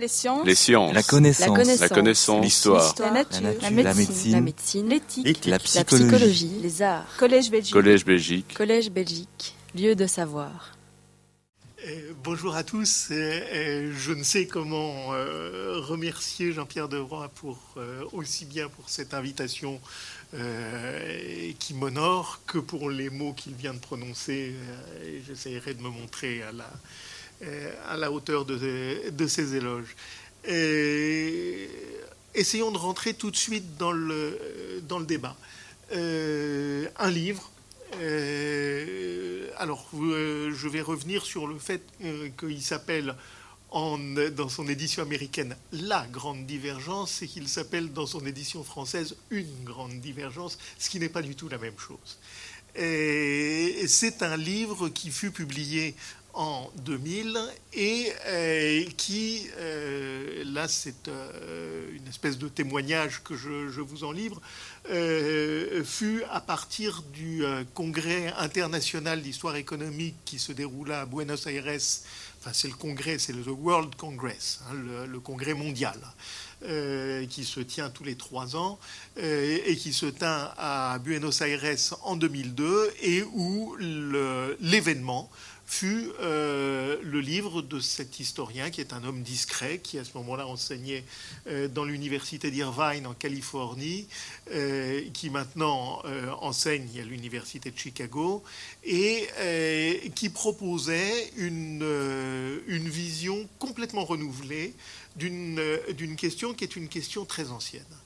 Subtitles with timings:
[0.00, 0.46] Les sciences.
[0.46, 0.94] Les sciences.
[0.94, 1.80] La connaissance.
[1.80, 2.42] La connaissance.
[2.44, 2.94] L'histoire.
[2.98, 3.40] La nature.
[3.42, 3.70] La La nature.
[3.72, 3.82] médecine.
[3.82, 4.32] La médecine.
[4.32, 4.88] La médecine.
[4.88, 5.44] L'éthique.
[5.44, 6.04] La La psychologie.
[6.08, 6.50] psychologie.
[6.62, 7.06] Les arts.
[7.18, 7.72] Collège Belgique.
[7.74, 8.54] Collège Belgique.
[8.56, 9.54] Collège Belgique.
[9.74, 10.76] Lieu de savoir.
[11.86, 13.08] Euh, bonjour à tous.
[13.10, 18.88] Euh, euh, je ne sais comment euh, remercier Jean-Pierre Devroy pour euh, aussi bien pour
[18.90, 19.80] cette invitation
[20.34, 24.54] euh, qui m'honore que pour les mots qu'il vient de prononcer.
[24.54, 26.68] Euh, et J'essaierai de me montrer à la, euh,
[27.88, 29.96] à la hauteur de, ces éloges.
[30.48, 31.66] Euh,
[32.34, 34.38] essayons de rentrer tout de suite dans le,
[35.06, 35.36] débat.
[35.92, 37.50] Euh, un livre
[37.96, 43.14] euh, alors, euh, je vais revenir sur le fait euh, qu'il s'appelle
[43.72, 49.62] dans son édition américaine La Grande Divergence et qu'il s'appelle dans son édition française Une
[49.62, 52.18] Grande Divergence, ce qui n'est pas du tout la même chose.
[52.74, 55.94] Et C'est un livre qui fut publié
[56.34, 57.38] en 2000
[57.72, 64.12] et euh, qui, euh, là c'est euh, une espèce de témoignage que je, vous en
[64.12, 64.40] livre,
[65.84, 67.42] fut à partir du
[67.74, 71.78] congrès international d'histoire économique qui se déroula à Buenos Aires,
[72.40, 75.98] enfin c'est le congrès, c'est le World Congress, hein, le, le, congrès mondial.
[77.30, 78.78] Qui se tient tous les trois ans
[79.16, 83.76] et qui se tint à Buenos Aires en 2002 et où
[84.60, 85.30] l'événement
[85.70, 90.10] fut euh, le livre de cet historien qui est un homme discret, qui à ce
[90.18, 91.04] moment-là enseignait
[91.46, 94.08] euh, dans l'université d'Irvine en Californie,
[94.52, 96.02] euh, qui maintenant
[96.40, 98.42] enseigne à l'université de Chicago,
[98.82, 99.28] et
[100.16, 101.86] qui proposait une,
[102.66, 104.74] une vision complètement renouvelée
[105.14, 107.99] d'une question qui est une question très ancienne.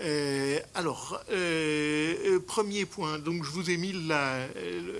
[0.00, 3.94] Euh, alors, euh, premier point, donc je vous ai mis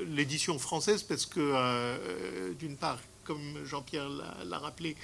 [0.09, 4.09] l'édition française parce que, euh, d'une part, comme Jean-Pierre
[4.45, 4.97] l'a rappelé,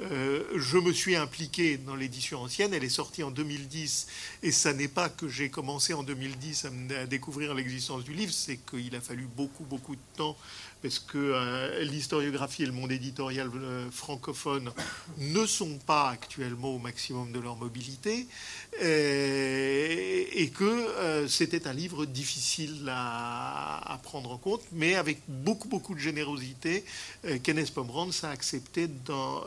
[0.00, 2.72] euh, je me suis impliqué dans l'édition ancienne.
[2.72, 4.06] Elle est sortie en 2010
[4.42, 8.32] et ça n'est pas que j'ai commencé en 2010 à, à découvrir l'existence du livre,
[8.32, 10.36] c'est qu'il a fallu beaucoup, beaucoup de temps
[10.82, 14.72] parce que euh, l'historiographie et le monde éditorial euh, francophone
[15.18, 18.26] ne sont pas actuellement au maximum de leur mobilité
[18.82, 25.94] euh, et que c'était un livre difficile à, prendre en compte, mais avec beaucoup, beaucoup
[25.94, 26.84] de générosité,
[27.44, 29.44] Kenneth Pomerantz a accepté d'en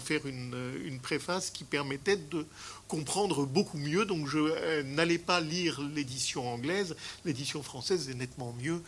[0.00, 2.46] faire une, préface qui permettait de
[2.88, 4.04] comprendre beaucoup mieux.
[4.06, 8.80] Donc je n'allais pas lire l'édition anglaise, l'édition française est nettement mieux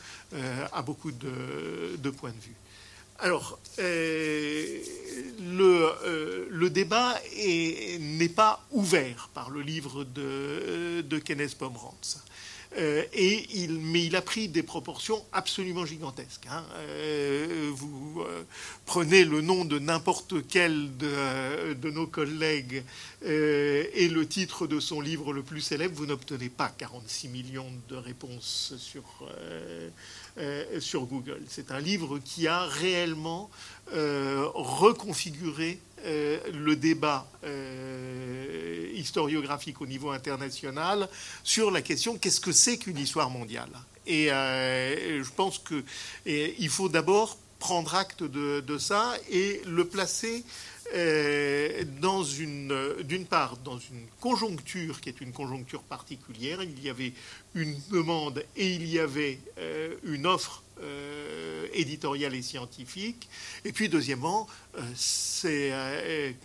[0.86, 2.54] beaucoup de, points de vue.
[3.19, 4.78] Alors, euh,
[5.41, 7.14] le, le, débat
[7.98, 12.19] n'est pas ouvert par le livre de, de Kenneth Pomerantz.
[12.78, 16.47] Euh, et il, mais il a pris des proportions absolument gigantesques.
[16.50, 16.65] Hein.
[16.77, 18.43] Euh, vous euh,
[18.84, 22.84] prenez le nom de n'importe quel de, de, nos collègues
[23.22, 27.97] et le titre de son livre le plus célèbre, vous n'obtenez pas 46 millions de
[27.97, 29.03] réponses sur,
[30.78, 31.43] sur Google.
[31.49, 33.50] C'est un livre qui a réellement
[33.91, 41.08] reconfiguré euh, le débat euh, historiographique au niveau international
[41.42, 43.70] sur la question qu'est-ce que c'est qu'une histoire mondiale?
[44.06, 50.44] Et euh, je pense qu'il faut d'abord prendre acte de, de, ça et le placer
[52.00, 56.62] dans une, d'une part, dans une conjoncture qui est une conjoncture particulière.
[56.62, 57.12] Il y avait
[57.54, 59.40] une demande et il y avait
[60.04, 63.28] une offre euh, éditoriale et scientifique.
[63.64, 64.47] Et puis, deuxièmement,
[64.94, 65.72] c'est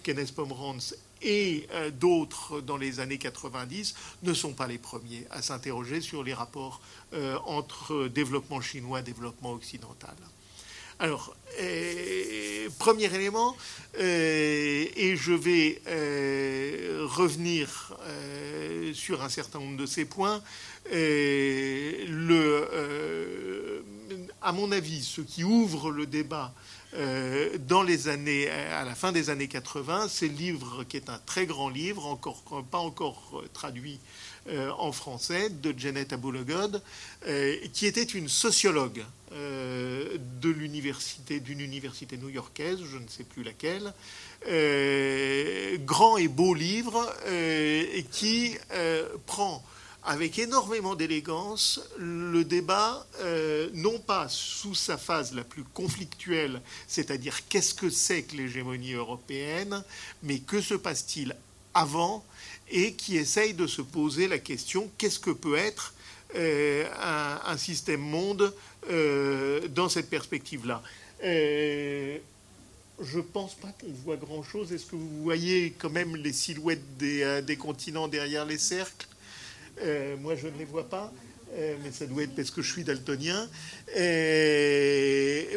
[0.03, 1.67] Kenneth Pomerantz et
[1.99, 3.93] d'autres dans les années 90
[4.23, 6.81] ne sont pas les premiers à s'interroger sur les rapports
[7.45, 10.15] entre développement chinois et développement occidental.
[11.01, 13.57] Alors, euh, premier élément,
[13.97, 17.97] euh, et je vais euh, revenir
[18.93, 20.43] sur un certain nombre de ces points.
[20.91, 21.33] Le,
[24.41, 26.53] à mon avis, ce qui ouvre le débat
[27.67, 31.19] dans les années, à la fin des années 80, c'est le livre qui est un
[31.25, 33.97] très grand livre, encore, pas encore traduit
[34.49, 36.81] euh, en français de Janet Aboulegod,
[37.27, 43.43] euh, qui était une sociologue euh, de l'université, d'une université new-yorkaise, je ne sais plus
[43.43, 43.93] laquelle.
[45.85, 47.07] grand et beau livre
[48.11, 48.57] qui
[49.27, 49.63] prend
[50.03, 57.47] avec énormément d'élégance le débat, euh, non pas sous sa phase la plus conflictuelle, c'est-à-dire
[57.47, 59.83] qu'est-ce que c'est que l'hégémonie européenne,
[60.23, 61.35] mais que se passe-t-il
[61.73, 62.25] avant
[62.69, 65.93] et qui essaye de se poser la question qu'est-ce que peut être
[66.35, 66.85] euh,
[67.45, 68.53] un, système monde
[68.89, 70.81] euh, dans cette perspective-là.
[71.25, 72.17] Euh,
[73.01, 74.71] je pense pas qu'on voit grand-chose.
[74.71, 79.07] Est-ce que vous voyez quand même les silhouettes des continents derrière les cercles?
[80.19, 81.11] Moi, je ne les vois pas.
[81.53, 83.49] Euh, mais ça doit être parce que je suis daltonien.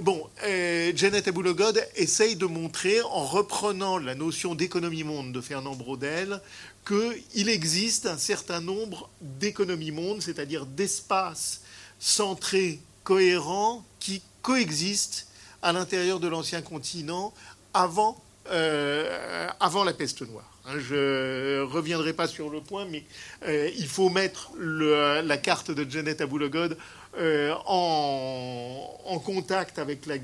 [0.02, 6.40] bon, euh, Janet Aboulogod essaye de montrer, en reprenant la notion d'économie-monde de Fernand Braudel,
[6.86, 11.62] qu'il existe un certain nombre d'économies-monde, c'est-à-dire d'espaces
[12.00, 15.28] centrés, cohérents, qui coexistent
[15.62, 17.32] à l'intérieur de l'ancien continent
[17.72, 20.53] avant, euh, avant la peste noire.
[20.66, 23.04] Hein, je reviendrai pas sur le point, mais
[23.46, 26.78] euh, il faut mettre la carte de Janet Aboulogod
[27.18, 30.18] euh, en, contact avec la,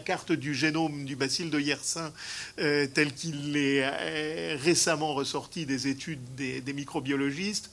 [0.00, 2.12] carte du génome du bacille de Yersin
[2.58, 7.70] euh, tel qu'il est récemment ressorti des études des, des microbiologistes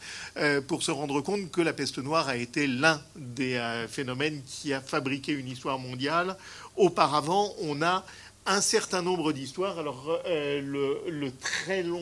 [0.68, 3.60] pour se rendre compte que la peste noire a été l'un des
[3.90, 6.38] phénomènes qui a fabriqué une histoire mondiale.
[6.76, 8.06] Auparavant, on a
[8.46, 9.78] un certain nombre d'histoires.
[9.80, 12.02] Alors, euh, le, très long,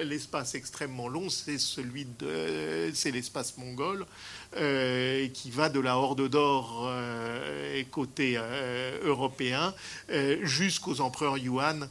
[0.00, 2.06] l'espace extrêmement long, c'est celui
[2.94, 4.06] c'est l'espace mongol,
[4.56, 8.38] euh, qui va de la Horde d'Or euh, côté
[9.02, 9.74] européen
[10.42, 11.88] jusqu'aux empereurs Yuan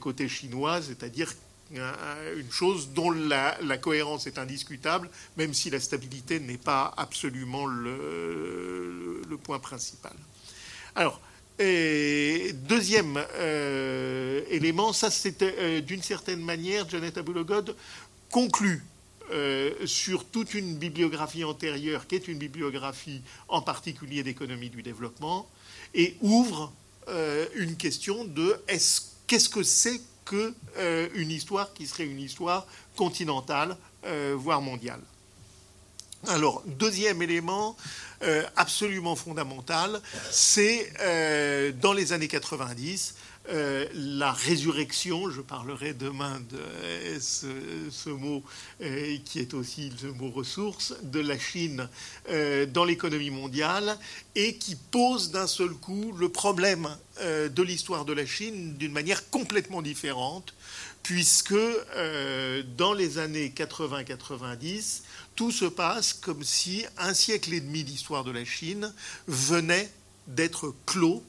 [0.00, 1.32] côté chinois, c'est-à-dire
[1.72, 9.22] une chose dont la, cohérence est indiscutable, même si la stabilité n'est pas absolument le,
[9.28, 10.14] le point principal.
[10.94, 11.20] Alors,
[11.58, 17.74] et deuxième euh, élément, ça c'était euh, d'une certaine manière, Janet Aboulogod
[18.30, 18.84] conclut
[19.32, 25.48] euh, sur toute une bibliographie antérieure, qui est une bibliographie en particulier d'économie du développement,
[25.94, 26.72] et ouvre
[27.54, 28.60] une question de
[29.28, 32.66] qu'est-ce que c'est qu'une histoire qui serait une histoire
[32.96, 33.76] continentale,
[34.34, 35.00] voire mondiale.
[36.26, 37.76] Alors, deuxième élément
[38.22, 43.14] euh, absolument fondamental, c'est euh, dans les années 90,
[43.48, 48.42] euh, la résurrection, je parlerai demain de ce, mot
[49.24, 51.88] qui est aussi le mot ressource, de la Chine
[52.72, 53.98] dans l'économie mondiale
[54.34, 56.88] et qui pose d'un seul coup le problème
[57.20, 60.54] de l'histoire de la Chine d'une manière complètement différente,
[61.06, 61.54] puisque
[62.76, 65.02] dans les années 80-90,
[65.36, 68.92] tout se passe comme si un siècle et demi d'histoire de la Chine
[69.28, 69.88] venait
[70.26, 71.22] d'être clos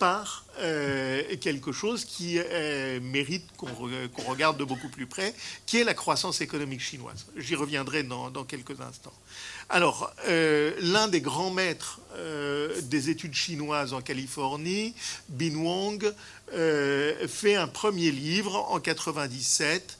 [0.00, 5.32] par euh, quelque chose qui euh, mérite qu'on regarde de beaucoup plus près,
[5.66, 7.26] qui est la croissance économique chinoise.
[7.36, 9.12] J'y reviendrai dans, quelques instants.
[9.68, 12.00] Alors, euh, l'un des grands maîtres
[12.82, 14.94] des études chinoises en Californie,
[15.28, 16.12] Bin Wong,
[17.28, 19.96] fait un premier livre en 97,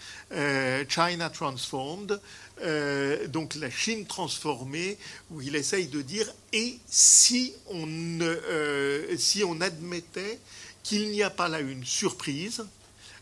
[0.88, 2.20] China Transformed,
[2.62, 4.98] euh, donc la Chine transformée,
[5.30, 7.86] où il essaye de dire et si on,
[8.20, 10.38] euh, si on admettait
[10.82, 12.64] qu'il n'y a pas là une surprise,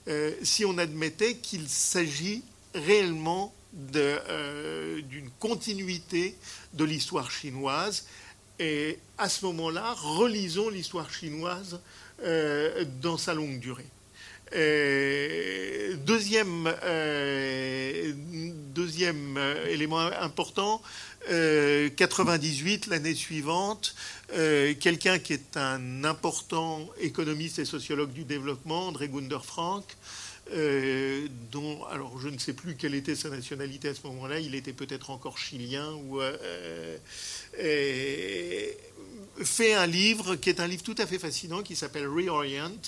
[0.09, 2.43] euh, si on admettait qu'il s'agit
[2.75, 6.35] réellement d'une continuité
[6.73, 8.07] de l'histoire chinoise,
[8.59, 11.79] et à ce moment-là, relisons l'histoire chinoise
[13.01, 13.87] dans sa longue durée.
[14.55, 18.13] Euh, deuxième, euh,
[19.37, 20.83] euh, élément important,
[21.27, 23.95] 98, l'année suivante,
[24.81, 29.85] quelqu'un qui est un important économiste et sociologue du développement, André Gunder Frank,
[31.53, 34.73] dont, alors je ne sais plus quelle était sa nationalité à ce moment-là, il était
[34.73, 36.21] peut-être encore chilien, ou,
[39.45, 42.81] fait un livre qui est un livre tout à fait fascinant qui s'appelle Reorient,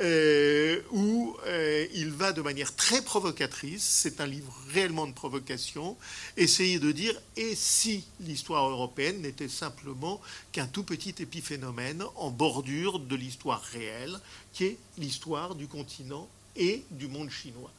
[0.00, 5.96] euh, où euh, il va de manière très provocatrice, c'est un livre réellement de provocation,
[6.36, 10.20] essayer de dire et si l'histoire européenne n'était simplement
[10.52, 14.18] qu'un tout petit épiphénomène en bordure de l'histoire réelle,
[14.52, 17.72] qui est l'histoire du continent et du monde chinois.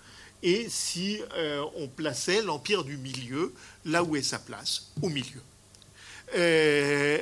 [0.44, 3.54] Et si euh, on plaçait l'empire du milieu
[3.86, 5.42] là où est sa place, au milieu.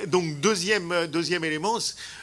[0.07, 1.77] Donc deuxième, deuxième élément,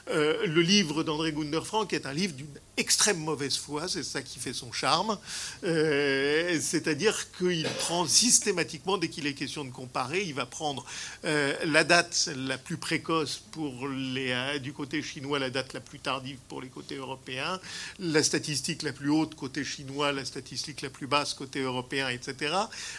[0.08, 4.38] le livre d'André Gunder Frank est un livre d'une extrême mauvaise foi, c'est ça qui
[4.38, 5.18] fait son charme.
[5.64, 10.84] Euh, c'est-à-dire qu'il prend systématiquement, dès qu'il est question de comparer, il va prendre
[11.24, 15.80] euh, la date la plus précoce pour les, euh, du côté chinois, la date la
[15.80, 17.60] plus tardive pour les côtés européens,
[17.98, 22.54] la statistique la plus haute côté chinois, la statistique la plus basse côté européen, etc.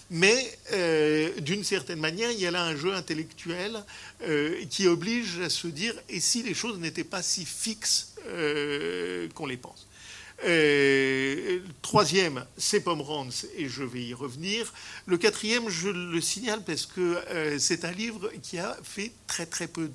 [0.09, 0.57] Mais
[1.41, 3.74] d'une certaine manière, il y a là un jeu intellectuel
[4.69, 9.45] qui oblige à se dire, et si les choses n'étaient pas si fixes euh, qu'on
[9.45, 9.87] les pense.
[11.81, 14.73] troisième, c'est Pomeranz, et je vais y revenir.
[15.05, 17.21] Le quatrième, je le signale parce que
[17.57, 19.89] c'est un livre qui a fait très très peu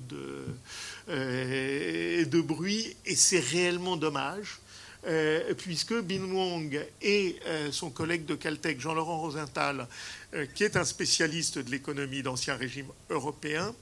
[1.07, 4.59] de bruit, et c'est réellement dommage.
[5.57, 7.39] Puisque Bin Wong et
[7.71, 9.87] son collègue de Caltech, Jean-Laurent Rosenthal,
[10.53, 13.73] qui est un spécialiste de l'économie d'ancien régime européen,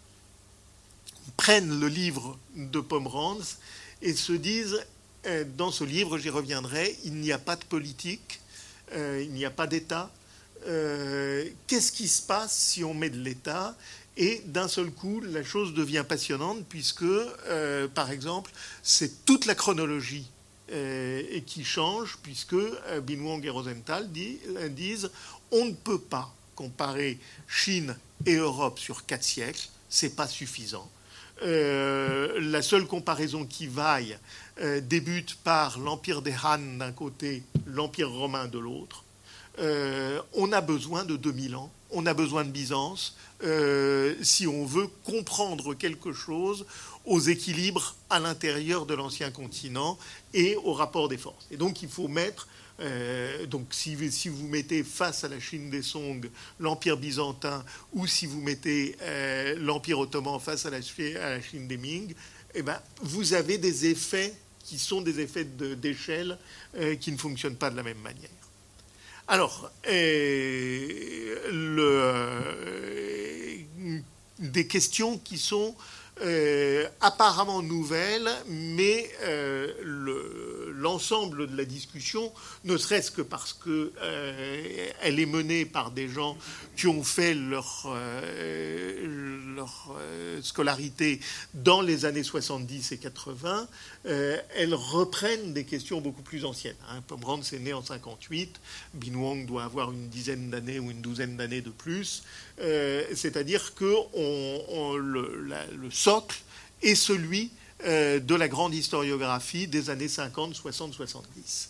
[1.37, 3.57] prennent le livre de Pomeranz
[4.01, 4.85] et se disent,
[5.25, 8.39] euh, dans ce livre, j'y reviendrai, il n'y a pas de politique,
[8.93, 10.11] euh, il n'y a pas d'État.
[10.67, 13.75] Euh, qu'est-ce qui se passe si on met de l'État
[14.17, 17.05] et d'un seul coup, la chose devient passionnante puisque,
[17.93, 18.51] par exemple,
[18.83, 20.29] c'est toute la chronologie
[21.45, 22.55] qui change puisque
[23.03, 25.09] Bin Wong et Rosenthal disent
[25.51, 27.95] on ne peut pas comparer Chine
[28.25, 30.89] et Europe sur quatre siècles, c'est pas suffisant.
[31.41, 34.17] Euh, la seule comparaison qui vaille
[34.61, 39.05] euh, débute par l'empire des Han d'un côté, l'empire romain de l'autre.
[39.59, 43.15] Euh, on a besoin de 2000 ans, on a besoin de Byzance
[44.21, 46.65] si on veut comprendre quelque chose
[47.09, 49.97] aux équilibres à l'intérieur de l'ancien continent
[50.35, 51.47] et au rapport des forces.
[51.49, 52.47] Et donc il faut mettre
[52.81, 58.27] euh, donc si, vous mettez face à la Chine des Song l'Empire byzantin ou si
[58.27, 62.13] vous mettez euh, l'Empire ottoman face à la, Chine des Ming,
[62.53, 66.37] eh ben, vous avez des effets qui sont des effets d'échelle
[66.77, 68.29] euh, qui ne fonctionnent pas de la même manière.
[69.27, 69.71] Alors,
[74.39, 75.75] des questions qui sont
[77.01, 79.09] apparemment nouvelles, mais
[80.79, 82.31] l'ensemble de la discussion,
[82.63, 86.37] ne serait-ce que parce qu'elle euh, est menée par des gens
[86.75, 91.19] qui ont fait leur, euh, leur euh, scolarité
[91.53, 93.67] dans les années 70 et 80,
[94.05, 96.75] elles reprennent des questions beaucoup plus anciennes.
[96.89, 97.01] Hein.
[97.07, 98.59] Pomerantz est né en 58,
[98.93, 102.23] Bin Wong doit avoir une dizaine d'années ou une douzaine d'années de plus,
[102.57, 103.93] c'est-à-dire que
[104.97, 106.41] le socle
[106.81, 107.51] est celui
[107.85, 111.69] euh, de la grande historiographie des années 50, 60, 70.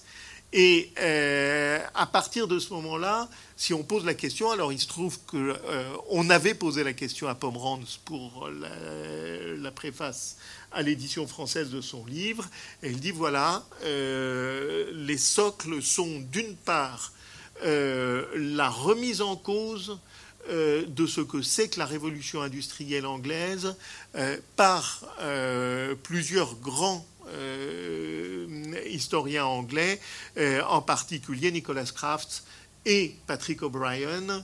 [0.51, 4.87] Et euh, à partir de ce moment-là, si on pose la question, alors il se
[4.87, 10.37] trouve qu'on euh, avait posé la question à Pomeranz pour la, préface
[10.71, 12.45] à l'édition française de son livre,
[12.81, 17.13] et il dit voilà, les socles sont d'une part
[17.63, 19.99] la remise en cause
[20.49, 23.75] euh, de ce que c'est que la révolution industrielle anglaise
[24.15, 27.05] euh, par euh, plusieurs grands
[28.87, 29.99] historiens anglais,
[30.67, 32.43] en particulier Nicholas Crafts
[32.85, 34.43] et Patrick O'Brien,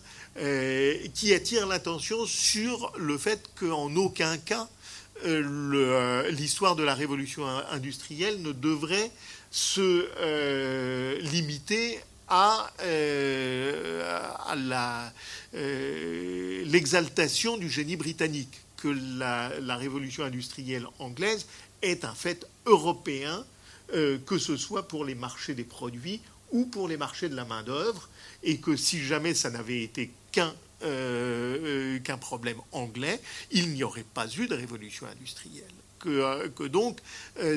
[1.13, 4.68] qui attirent l'attention sur le fait qu'en aucun cas
[5.24, 9.12] l'histoire de la révolution industrielle ne devrait
[9.51, 14.24] se limiter à, euh,
[16.65, 18.88] l'exaltation du génie britannique, que
[19.18, 21.46] la, révolution industrielle anglaise
[21.86, 23.46] est un fait européen,
[23.94, 27.46] euh, que ce soit pour les marchés des produits ou pour les marchés de la
[27.46, 28.10] main-d'œuvre,
[28.44, 33.20] et que si jamais ça n'avait été qu'un euh, qu'un problème anglais,
[33.51, 35.65] il n'y aurait pas eu de révolution industrielle.
[36.00, 37.00] Que, donc,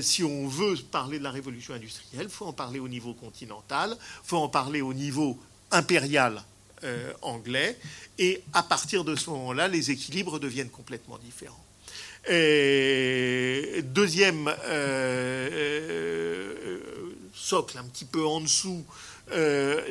[0.01, 3.95] si on veut parler de la révolution industrielle, il faut en parler au niveau continental,
[4.01, 5.39] il faut en parler au niveau
[5.71, 6.43] impérial
[6.85, 7.77] euh, anglais.
[8.19, 11.65] Et à partir de ce moment-là, les équilibres deviennent complètement différents.
[13.83, 16.79] Deuxième euh, euh,
[17.33, 18.85] socle, un petit peu en dessous,
[19.31, 19.87] les,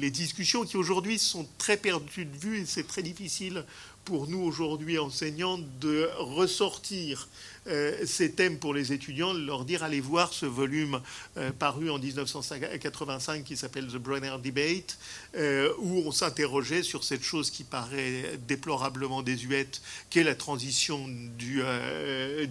[0.00, 3.64] les, discussions qui aujourd'hui sont très perdues de vue et c'est très difficile
[4.06, 7.55] pour nous aujourd'hui enseignants de ressortir euh,
[8.04, 11.00] ces thèmes pour les étudiants, leur dire allez voir ce volume
[11.36, 14.98] euh, paru en 1985 qui s'appelle The Brenner Debate,
[15.36, 19.80] euh, où on s'interrogeait sur cette chose qui paraît déplorablement désuète,
[20.10, 21.62] qu'est la transition du,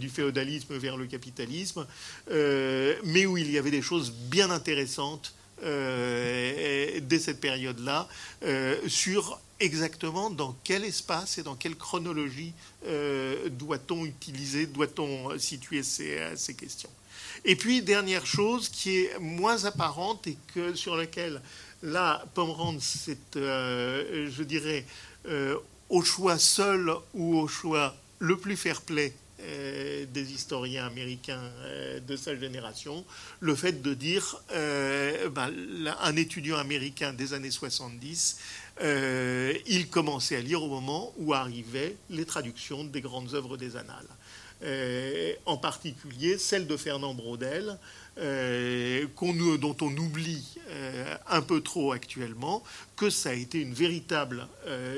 [0.10, 1.86] féodalisme vers le capitalisme,
[2.30, 8.08] mais où il y avait des choses bien intéressantes dès cette période-là
[8.88, 12.54] sur exactement dans quel espace et dans quelle chronologie
[12.88, 16.90] euh, doit-on utiliser, doit-on situer ces, euh, ces, questions.
[17.46, 21.42] Et puis, dernière chose qui est moins apparente et que, sur laquelle,
[21.84, 24.86] là, Pomerantz, c'est, euh, je dirais,
[25.90, 31.52] au choix seul ou au choix le plus fair-play des historiens américains
[32.08, 33.04] de sa génération,
[33.40, 35.52] le fait de dire ben,
[36.00, 38.38] un étudiant américain des années 70
[38.82, 43.76] euh, il commençait à lire au moment où arrivaient les traductions des grandes œuvres des
[43.76, 44.08] annales.
[45.46, 47.78] en particulier celle de Fernand Braudel,
[48.18, 50.58] dont on oublie
[51.30, 52.64] un peu trop actuellement
[52.96, 54.48] que ça a été une véritable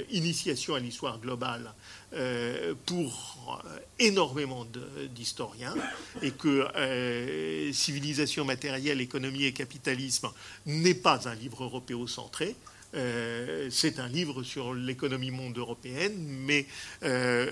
[0.09, 1.73] initiation à l'histoire globale
[2.13, 4.65] euh, pour euh, énormément
[5.13, 5.75] d'historiens
[6.21, 10.29] et que euh, Civilisation matérielle, économie et capitalisme
[10.65, 12.55] n'est pas un livre européocentré.
[12.93, 16.65] C'est un livre sur l'économie monde européenne, mais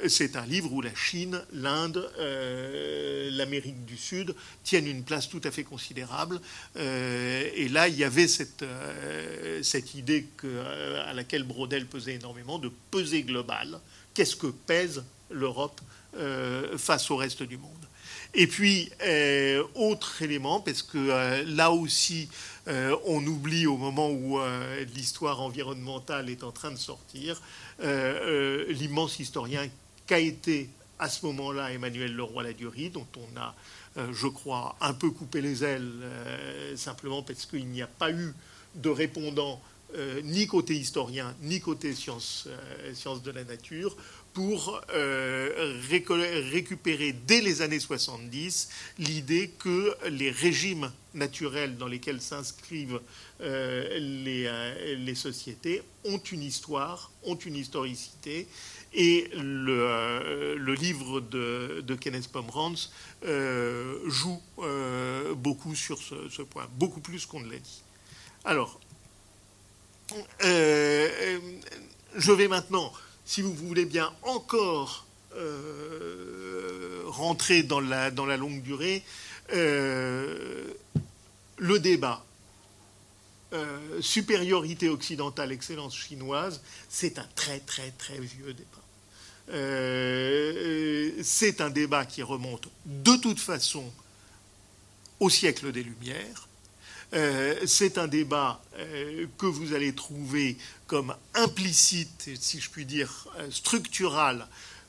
[0.07, 2.09] c'est un livre où la Chine, l'Inde,
[3.31, 6.39] l'Amérique du Sud tiennent une place tout à fait considérable.
[6.75, 8.63] et là, il y avait cette,
[9.95, 10.27] idée
[11.05, 13.79] à laquelle Brodel pesait énormément, de peser global
[14.15, 15.79] qu'est-ce que pèse l'Europe
[16.17, 17.85] euh, face au reste du monde?
[18.37, 22.29] Et puis, euh, autre élément, parce que euh, là aussi,
[23.05, 24.39] on oublie au moment où
[24.95, 27.39] l'histoire environnementale est en train de sortir,
[27.79, 29.69] l'immense historien
[30.07, 33.53] qu'a été à ce moment-là Emmanuel Leroy-Ladurie, dont on a,
[34.11, 35.93] je crois, un peu coupé les ailes,
[36.75, 38.33] simplement parce qu'il n'y a pas eu
[38.73, 39.61] de répondant
[39.97, 43.95] euh, ni côté historien, ni côté sciences, euh, de la nature,
[44.35, 45.79] pour euh,
[46.51, 53.01] récupérer dès les années 70 l'idée que les régimes naturels dans lesquels s'inscrivent
[53.39, 58.47] les, sociétés ont une histoire, ont une historicité.
[58.93, 62.91] Et le, livre de, Kenneth Pomeranz
[64.05, 64.41] joue
[65.37, 67.81] beaucoup sur ce, ce, point, beaucoup plus qu'on ne l'a dit.
[68.43, 68.79] Alors,
[70.13, 71.39] euh, euh,
[72.15, 72.91] je vais maintenant,
[73.25, 75.05] si vous voulez bien, encore
[75.35, 79.03] euh, rentrer dans la, dans la longue durée.
[79.51, 80.75] le
[81.79, 82.23] débat
[84.01, 88.83] supériorité occidentale, excellence chinoise, c'est un très très très vieux débat.
[91.23, 93.89] c'est un débat qui remonte de toute façon
[95.19, 96.47] au siècle des Lumières.
[97.13, 100.57] Euh, c'est un débat euh, que vous allez trouver
[100.87, 104.47] comme implicite, si je puis dire, euh, structural,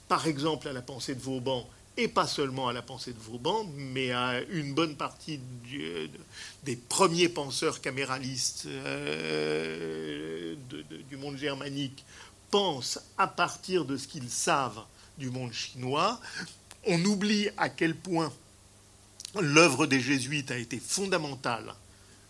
[0.09, 3.65] par exemple à la pensée de Vauban, et pas seulement à la pensée de Vauban,
[3.75, 5.41] mais à une bonne partie
[6.63, 8.67] des premiers penseurs caméralistes
[11.09, 12.05] du monde germanique,
[12.51, 14.85] pensent à partir de ce qu'ils savent
[15.17, 16.21] du monde chinois.
[16.85, 18.31] On oublie à quel point
[19.41, 21.75] l'œuvre des jésuites a été fondamentale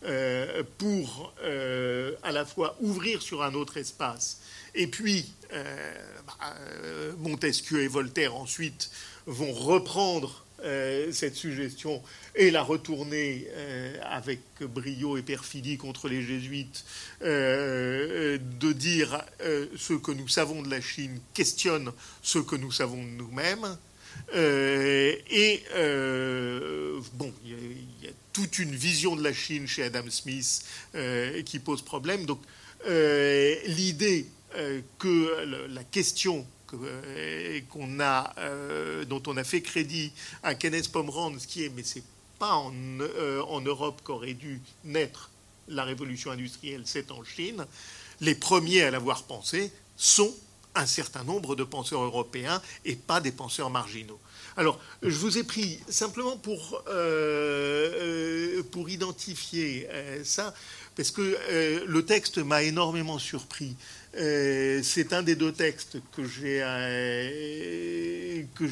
[0.04, 4.42] euh, pour euh, à la fois ouvrir sur un autre espace,
[4.74, 5.94] et puis euh,
[6.26, 6.54] bah,
[7.18, 8.90] Montesquieu et Voltaire ensuite
[9.24, 10.44] vont reprendre
[11.12, 12.02] cette suggestion
[12.34, 13.46] et la retourner
[14.02, 16.84] avec brio et perfidie contre les jésuites,
[17.20, 23.10] de dire ce que nous savons de la Chine questionne ce que nous savons de
[23.10, 23.76] nous-mêmes.
[24.34, 25.62] et
[27.12, 30.62] bon, il y, a toute une vision de la Chine chez Adam Smith
[30.94, 32.26] euh, qui pose problème.
[32.26, 32.38] Donc
[32.86, 36.46] euh, l'idée euh, que la question
[39.08, 42.02] dont on a fait crédit à Kenneth Pomeranz, qui est, mais c'est
[42.38, 42.74] pas en,
[43.48, 45.30] en Europe qu'aurait dû naître
[45.68, 47.64] la révolution industrielle, c'est en Chine.
[48.20, 50.34] Les premiers à l'avoir pensé sont
[50.74, 54.20] un certain nombre de penseurs européens et pas des penseurs marginaux.
[54.58, 60.54] Alors, je vous ai pris simplement pour, euh, euh, identifier euh, ça,
[60.94, 61.36] parce que
[61.86, 63.76] le texte m'a énormément surpris.
[64.14, 66.60] C'est un des deux textes que j'ai
[68.54, 68.64] que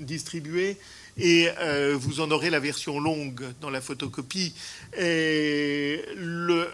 [0.00, 0.76] distribué
[1.18, 1.48] et
[1.94, 4.54] vous en aurez la version longue dans la photocopie.
[4.96, 6.66] le,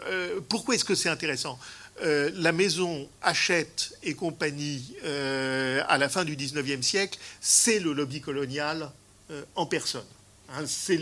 [0.49, 1.59] pourquoi est-ce que c'est intéressant?
[2.03, 7.93] Euh, la maison Hachette et compagnie euh, à la fin du XIXe siècle, c'est le
[7.93, 8.91] lobby colonial
[9.31, 10.05] euh, en personne.
[10.51, 10.65] Hein.
[10.67, 10.99] c'est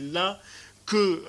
[0.00, 0.40] là
[0.86, 1.22] que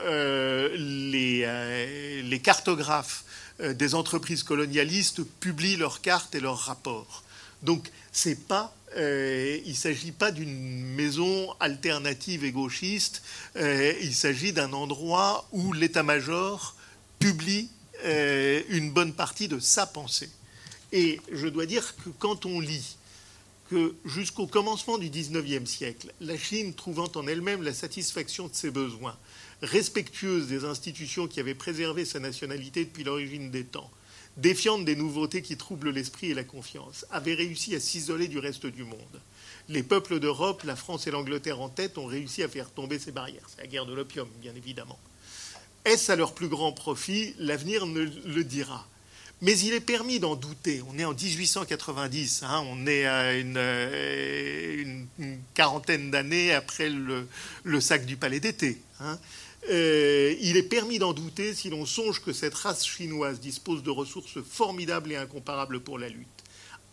[0.77, 3.25] les, cartographes
[3.59, 7.23] des entreprises colonialistes publient leurs cartes et leurs rapports.
[7.61, 7.91] Donc,
[8.25, 8.37] il
[8.95, 13.21] ne s'agit pas d'une maison alternative et gauchiste,
[13.55, 16.75] il s'agit d'un endroit où l'état-major
[17.19, 17.69] publie
[18.03, 20.29] une bonne partie de sa pensée.
[20.91, 22.97] Et je dois dire que quand on lit
[23.69, 28.69] que jusqu'au commencement du XIXe siècle, la Chine, trouvant en elle-même la satisfaction de ses
[28.69, 29.17] besoins,
[29.61, 33.89] respectueuse des institutions qui avaient préservé sa nationalité depuis l'origine des temps,
[34.37, 38.65] défiante des nouveautés qui troublent l'esprit et la confiance, avait réussi à s'isoler du reste
[38.65, 39.21] du monde.
[39.69, 43.11] Les peuples d'Europe, la France et l'Angleterre en tête, ont réussi à faire tomber ces
[43.11, 43.47] barrières.
[43.47, 44.99] C'est la guerre de l'opium, bien évidemment.
[45.85, 48.87] Est-ce à leur plus grand profit L'avenir ne le dira.
[49.41, 50.81] Mais il est permis d'en douter.
[50.89, 53.57] On est en 1890, hein, on est à une,
[55.17, 57.27] une, quarantaine d'années après le,
[57.65, 58.77] le, sac du palais d'été.
[59.01, 59.19] Hein.
[59.69, 63.89] Euh, il est permis d'en douter si l'on songe que cette race chinoise dispose de
[63.89, 66.32] ressources formidables et incomparables pour la lutte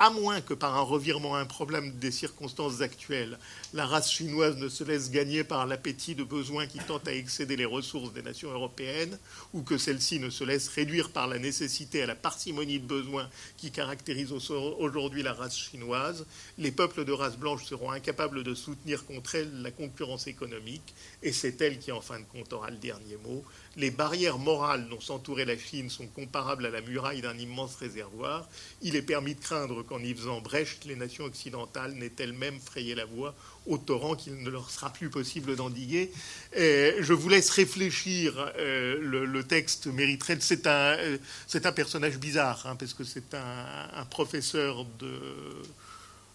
[0.00, 3.38] à moins que par un revirement improbable des circonstances actuelles,
[3.74, 7.54] la race chinoise ne se laisse gagner par l'appétit de besoins qui tentent à excéder
[7.54, 9.18] les ressources des nations européennes,
[9.52, 13.28] ou que celle-ci ne se laisse réduire par la nécessité à la parcimonie de besoins
[13.58, 16.24] qui caractérise aujourd'hui la race chinoise,
[16.56, 21.32] les peuples de race blanche seront incapables de soutenir contre elle la concurrence économique, et
[21.32, 23.44] c'est elle qui, en fin de compte, aura le dernier mot.
[23.76, 28.48] Les barrières morales dont s'entourait la Chine sont comparables à la muraille d'un immense réservoir.
[28.82, 32.96] Il est permis de craindre qu'en y faisant brèche, les nations occidentales n'aient elles-mêmes frayé
[32.96, 33.34] la voie
[33.66, 36.10] au torrent qu'il ne leur sera plus possible d'endiguer.
[36.52, 38.52] je vous laisse réfléchir.
[38.58, 40.38] Euh, le, texte mériterait.
[40.40, 45.10] C'est un, euh, c'est un personnage bizarre, hein, parce que c'est un professeur de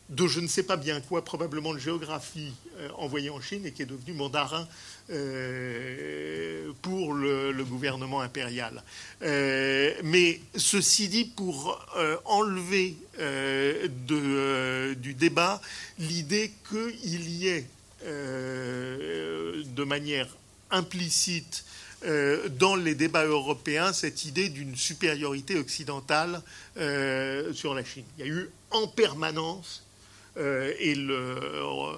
[0.09, 3.71] de je ne sais pas bien quoi, probablement de géographie, euh, envoyé en Chine et
[3.71, 4.67] qui est devenu mandarin
[5.11, 8.83] euh, pour le, gouvernement impérial.
[9.21, 11.79] Euh, mais ceci dit, pour
[12.25, 12.95] enlever
[14.07, 15.61] du débat
[15.99, 17.67] l'idée qu'il y ait
[18.03, 20.27] de manière
[20.71, 21.65] implicite
[22.59, 26.41] dans les débats européens cette idée d'une supériorité occidentale
[26.75, 28.05] sur la Chine.
[28.17, 29.84] Il y a eu en permanence
[30.37, 30.95] euh, et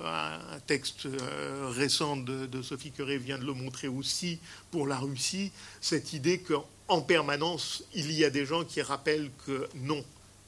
[0.06, 4.40] un texte euh, récent de, Sophie Curé vient de le montrer aussi
[4.72, 9.68] pour la Russie, cette idée qu'en permanence, il y a des gens qui rappellent que
[9.76, 10.04] non,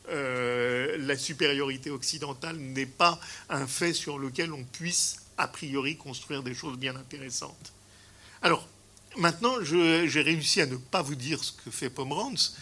[0.10, 6.44] euh, la supériorité occidentale n'est pas un fait sur lequel on puisse a priori construire
[6.44, 7.74] des choses bien intéressantes.
[8.42, 8.68] Alors,
[9.18, 12.56] maintenant, j'ai réussi à ne pas vous dire ce que fait Pomerantz,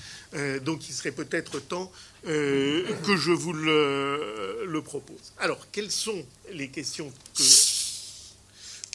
[0.64, 1.92] donc il serait peut-être temps
[2.26, 5.32] euh, que je vous le, propose.
[5.38, 7.12] Alors, quelles sont les questions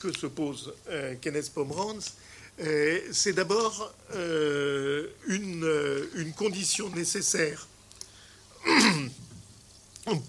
[0.01, 2.15] que, se pose euh, Kenneth Pomerantz?
[2.61, 3.95] Euh, C'est d'abord
[5.29, 7.69] une, condition nécessaire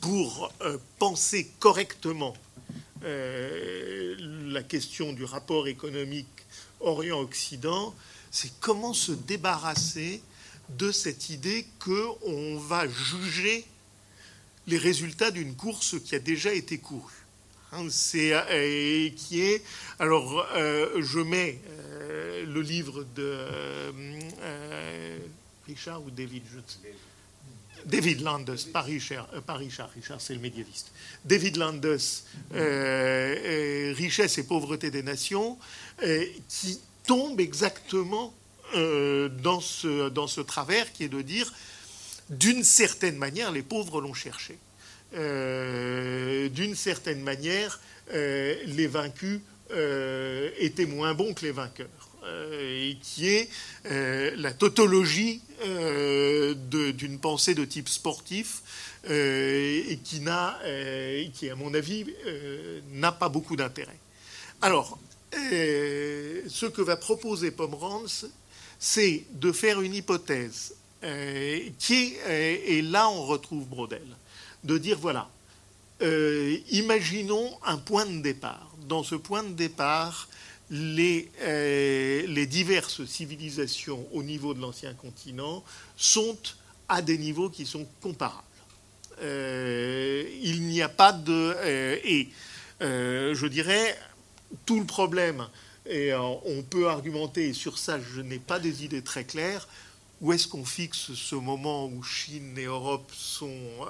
[0.01, 0.53] pour
[0.99, 2.35] penser correctement
[3.01, 6.27] la question du rapport économique
[6.83, 7.93] Orient-Occident,
[8.31, 10.21] c'est comment se débarrasser
[10.69, 13.65] de cette idée qu'on va juger
[14.67, 17.25] les résultats d'une course qui a déjà été courue.
[17.73, 19.63] Hein, c'est euh, qui est
[19.97, 23.47] alors euh, je mets euh, le livre de
[25.65, 26.43] Richard ou David
[27.85, 29.29] David Landes, pas Richard,
[29.95, 30.91] Richard, c'est le médiéviste.
[31.25, 31.97] David Landes,
[32.51, 35.57] Richesse et pauvreté des nations,
[36.49, 38.33] qui tombe exactement
[38.75, 41.53] euh, dans, ce, dans ce travers qui est de dire,
[42.29, 44.57] d'une certaine manière, les pauvres l'ont cherché.
[45.13, 47.79] Euh, d'une certaine manière,
[48.13, 49.41] euh, les vaincus
[50.59, 52.02] étaient moins bons que les vainqueurs.
[52.25, 53.49] Et qui est
[53.85, 58.61] la tautologie d'une pensée de type sportif
[59.09, 60.59] et qui, n'a,
[61.33, 62.05] qui, à mon avis,
[62.91, 63.97] n'a pas beaucoup d'intérêt.
[64.61, 64.97] Alors,
[65.33, 68.25] ce que va proposer Pomerantz,
[68.79, 74.05] c'est de faire une hypothèse euh, qui euh, et là on retrouve Brodel,
[74.63, 75.29] de dire voilà,
[76.01, 78.69] euh, imaginons un point de départ.
[78.87, 80.27] Dans ce point de départ,
[80.73, 81.29] les,
[82.27, 85.63] les diverses civilisations au niveau de l'ancien continent
[85.95, 86.37] sont
[86.89, 88.41] à des niveaux qui sont comparables.
[89.21, 91.55] il n'y a pas de...
[92.03, 92.29] et
[92.81, 93.97] je dirais,
[94.65, 95.45] tout le problème
[95.85, 99.67] et euh, on peut argumenter, et sur ça je n'ai pas des idées très claires,
[100.23, 103.11] où est-ce qu'on fixe ce moment où Chine et Europe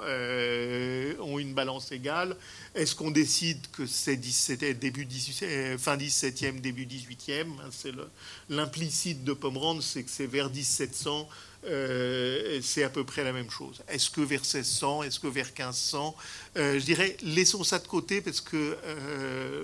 [0.02, 2.36] euh, ont une balance égale?
[2.74, 5.06] Est-ce qu'on décide que c'est début
[5.44, 7.92] euh, fin 17e, début 18e C'est
[8.48, 11.28] l'implicite de Pomerantz, c'est que c'est vers 1700,
[11.62, 13.82] c'est à peu près la même chose.
[13.86, 16.16] Est-ce que vers 1600 Est-ce que vers 1500
[16.56, 18.76] Je dirais, laissons ça de côté parce que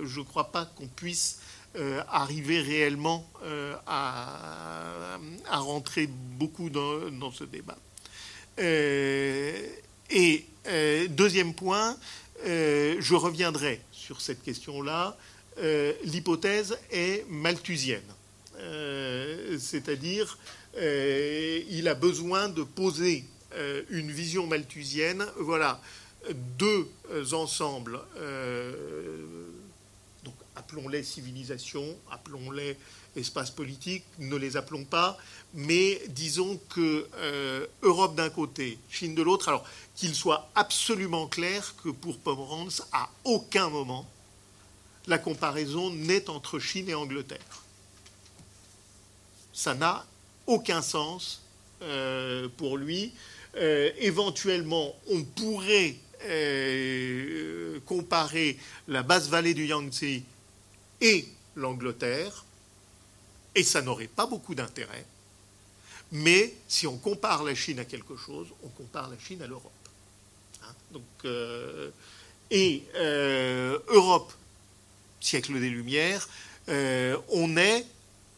[0.05, 1.39] je ne crois pas qu'on puisse
[1.77, 5.17] euh, arriver réellement euh, à,
[5.51, 7.77] rentrer beaucoup dans, ce débat.
[8.59, 9.57] Euh,
[10.09, 10.45] et
[11.07, 11.95] deuxième point,
[12.45, 15.15] je reviendrai sur cette question-là.
[16.03, 18.03] L'hypothèse est malthusienne,
[19.57, 20.37] c'est-à-dire
[20.77, 23.23] il a besoin de poser
[23.89, 25.25] une vision malthusienne.
[25.37, 25.79] Voilà
[26.57, 26.89] deux
[27.31, 27.97] ensembles
[30.55, 32.77] appelons-les civilisations, appelons-les
[33.15, 35.17] espaces politiques, ne les appelons pas,
[35.53, 41.75] mais disons que euh, Europe d'un côté, Chine de l'autre, alors qu'il soit absolument clair
[41.83, 44.09] que pour Pomerantz, à aucun moment,
[45.07, 47.63] la comparaison n'est entre Chine et Angleterre.
[49.53, 50.05] Ça n'a
[50.47, 51.41] aucun sens
[51.81, 53.13] euh, pour lui.
[53.57, 55.95] Euh, éventuellement, on pourrait
[57.87, 58.55] comparer
[58.87, 60.21] la basse vallée du Yangtze
[61.01, 62.45] et l'Angleterre,
[63.55, 65.05] et ça n'aurait pas beaucoup d'intérêt.
[66.11, 69.71] Mais si on compare la Chine à quelque chose, on compare la Chine à l'Europe.
[70.63, 71.89] Hein, donc, euh,
[72.49, 74.33] et euh, Europe,
[75.19, 76.27] siècle des Lumières,
[76.69, 77.85] euh, on est,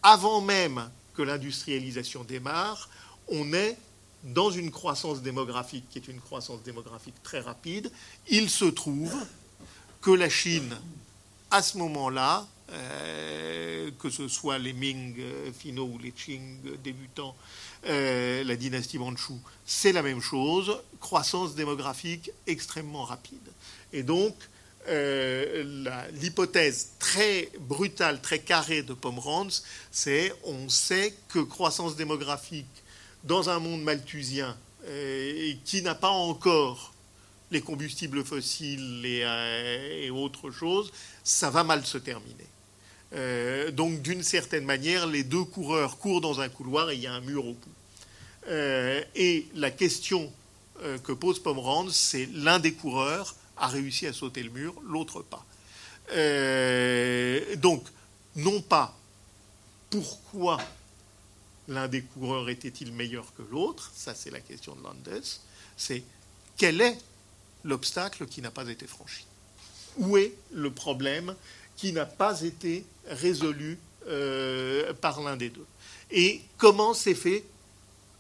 [0.04, 2.90] avant même que l'industrialisation démarre,
[3.28, 3.78] on est
[4.24, 7.92] dans une croissance démographique qui est une croissance démographique très rapide.
[8.30, 9.14] Il se trouve
[10.02, 10.78] que la Chine,
[11.54, 17.36] à ce moment-là, euh, que ce soit les Ming euh, finaux ou les Qing débutants,
[17.86, 23.48] euh, la dynastie Manchu, c'est la même chose, croissance démographique extrêmement rapide.
[23.94, 24.34] Et donc,
[26.14, 32.66] l'hypothèse très brutale, très carrée de Pomerantz, c'est on sait que croissance démographique
[33.24, 34.58] dans un monde malthusien
[35.64, 36.93] qui n'a pas encore
[37.54, 40.92] les combustibles fossiles et, autres choses,
[41.24, 42.48] ça va mal se terminer.
[43.14, 47.08] Euh, donc, d'une certaine manière, les deux coureurs courent dans un couloir et il y
[47.08, 47.74] a un mur au bout.
[48.50, 50.32] Euh, et la question
[50.82, 55.22] euh, que pose Pomerantz, c'est l'un des coureurs a réussi à sauter le mur, l'autre
[55.22, 55.46] pas.
[57.58, 57.86] donc,
[58.36, 58.98] non pas
[59.92, 60.58] pourquoi
[61.68, 65.24] l'un des coureurs était-il meilleur que l'autre, ça c'est la question de Landes,
[65.78, 66.04] c'est
[66.58, 66.98] quel est
[67.64, 69.26] l'obstacle qui n'a pas été franchi
[69.98, 71.36] Où est le problème
[71.76, 75.66] qui n'a pas été résolu euh, par l'un des deux?
[76.12, 77.44] Et comment s'est fait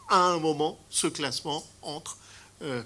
[0.09, 2.17] à un moment ce classement entre
[2.61, 2.81] euh,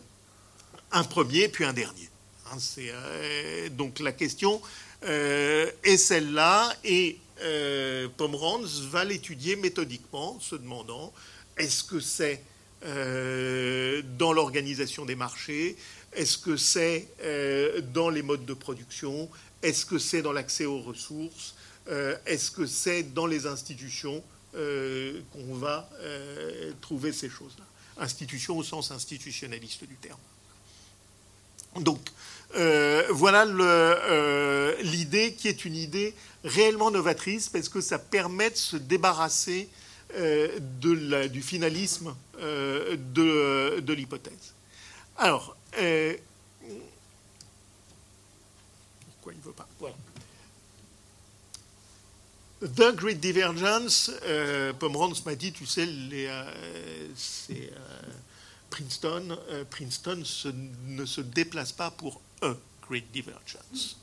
[0.91, 2.09] un premier puis un dernier?
[2.51, 4.61] Hein, euh, Donc la question
[5.03, 7.19] est celle-là et
[8.17, 11.13] Pomerantz va l'étudier méthodiquement, se demandant
[11.55, 12.43] est-ce que c'est
[12.81, 15.75] dans l'organisation des marchés
[16.13, 17.07] Est-ce que c'est
[17.93, 19.29] dans les modes de production?
[19.61, 21.55] Est-ce que c'est dans l'accès aux ressources?
[21.89, 24.23] Euh, Est-ce que c'est dans les institutions
[24.55, 27.65] euh, qu'on va euh, trouver ces choses-là?
[27.97, 30.19] Institutions au sens institutionnaliste du terme.
[31.81, 31.99] Donc,
[33.09, 33.45] voilà
[34.81, 39.67] l'idée qui est une idée réellement novatrice parce que ça permet de se débarrasser
[40.15, 44.53] du finalisme de, de l'hypothèse.
[45.17, 46.19] Alors, il
[49.37, 49.67] ne veut pas.
[49.79, 49.95] Voilà.
[52.61, 58.01] The Great Divergence, euh, Pomerantz m'a dit, tu sais, euh, c'est euh,
[58.71, 60.23] Princeton, euh, Princeton
[60.87, 63.99] ne se déplace pas pour A Great Divergence.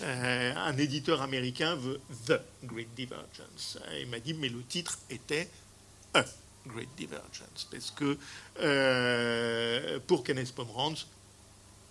[0.00, 3.76] un éditeur américain veut The Great Divergence.
[4.00, 5.50] Il m'a dit, mais le titre était
[6.14, 6.24] A
[6.66, 8.16] Great Divergence, parce que
[10.06, 11.06] pour Kenneth Pomerantz,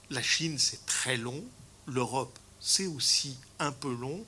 [0.10, 1.43] la Chine c'est très long,
[1.86, 4.26] l'Europe c'est aussi un peu long.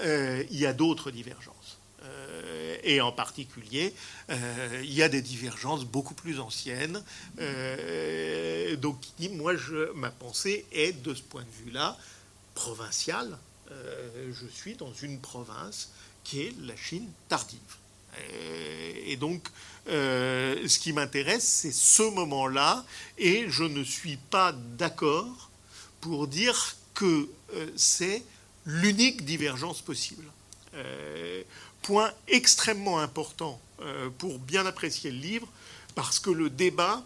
[0.00, 1.78] Euh, il y a d'autres divergences.
[2.02, 3.94] Euh, et en particulier,
[4.30, 7.02] euh, il y a des divergences beaucoup plus anciennes.
[8.78, 8.96] donc,
[9.32, 11.96] moi, je, ma pensée est, de ce point de vue-là,
[12.54, 13.38] provinciale.
[13.70, 15.90] je suis dans une province
[16.24, 17.58] qui est la Chine tardive.
[19.06, 19.48] Et donc,
[19.86, 22.84] ce qui m'intéresse, c'est ce moment-là,
[23.18, 25.50] et je ne suis pas d'accord
[26.00, 28.22] pour dire que euh, c'est
[28.64, 30.24] l'unique divergence possible.
[30.74, 31.42] Euh,
[31.82, 35.48] point extrêmement important euh, pour bien apprécier le livre,
[35.94, 37.04] parce que le débat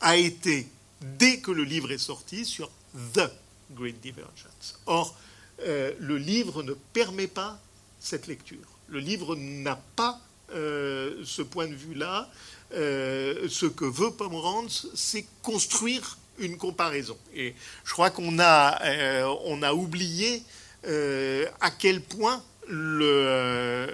[0.00, 0.66] a été,
[1.00, 2.70] dès que le livre est sorti, sur
[3.14, 3.30] The
[3.70, 4.78] Great Divergence.
[4.86, 5.16] Or,
[5.64, 7.58] le livre ne permet pas
[8.00, 8.66] cette lecture.
[8.88, 10.20] Le livre n'a pas
[10.52, 12.28] ce point de vue-là.
[12.72, 17.16] ce que veut Pomerantz, c'est construire une comparaison.
[17.34, 20.42] Et je crois qu'on a, euh, on a oublié
[20.86, 23.86] euh, à quel point euh,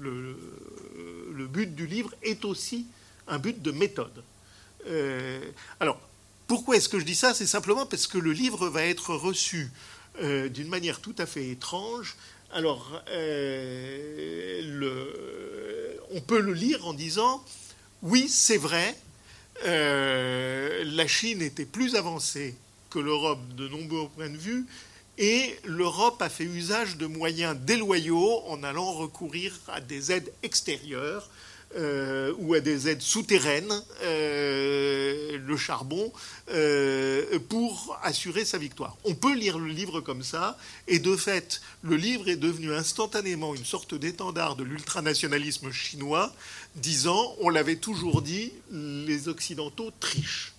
[0.00, 0.36] le,
[1.46, 2.86] but du livre est aussi
[3.26, 4.22] un but de méthode.
[5.80, 6.00] alors,
[6.46, 7.34] pourquoi est-ce que je dis ça?
[7.34, 9.72] C'est simplement parce que le livre va être reçu
[10.22, 12.14] d'une manière tout à fait étrange.
[12.52, 13.02] Alors,
[14.66, 15.00] le,
[16.10, 17.44] on peut le lire en disant,
[18.02, 18.96] oui, c'est vrai,
[19.66, 22.54] euh, la Chine était plus avancée
[22.88, 24.66] que l'Europe de nombreux points de vue,
[25.18, 31.28] Et l'Europe a fait usage de moyens déloyaux en allant recourir à des aides extérieures
[31.76, 36.12] euh, ou à des aides souterraines, euh, le charbon,
[36.52, 38.96] euh, pour assurer sa victoire.
[39.04, 43.54] On peut lire le livre comme ça, et de fait, le livre est devenu instantanément
[43.54, 46.34] une sorte d'étendard de l'ultranationalisme chinois,
[46.74, 50.54] disant, on l'avait toujours dit, les Occidentaux trichent.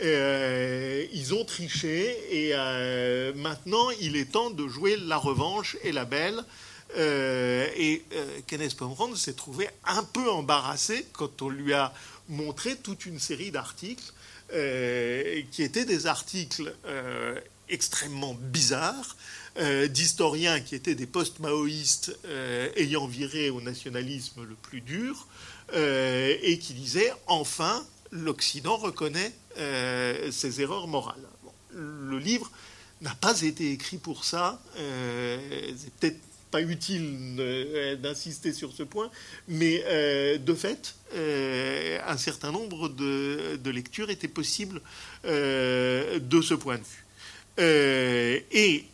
[0.00, 2.54] ils ont triché et
[3.34, 6.42] maintenant il est temps de jouer la revanche et la belle
[6.94, 11.92] euh, et euh, Kenneth Pomeranz s'est trouvé un peu embarrassé quand on lui a
[12.28, 14.12] montré toute une série d'articles
[14.52, 16.72] euh, qui étaient des articles
[17.68, 19.16] extrêmement bizarres,
[19.88, 22.16] d'historiens qui étaient des post-maoïstes
[22.76, 25.26] ayant viré au nationalisme le plus dur,
[25.74, 29.32] et qui disaient enfin l'Occident reconnaît
[30.30, 31.26] ses erreurs morales.
[31.72, 32.52] le livre
[33.00, 34.60] n'a pas été écrit pour ça.
[34.76, 36.20] c'est peut-être
[36.50, 39.10] pas utile euh, d'insister sur ce point,
[39.48, 44.80] mais euh, de fait, euh, un certain nombre de, lectures étaient possibles
[45.24, 47.04] de ce point de vue.
[48.52, 48.84] et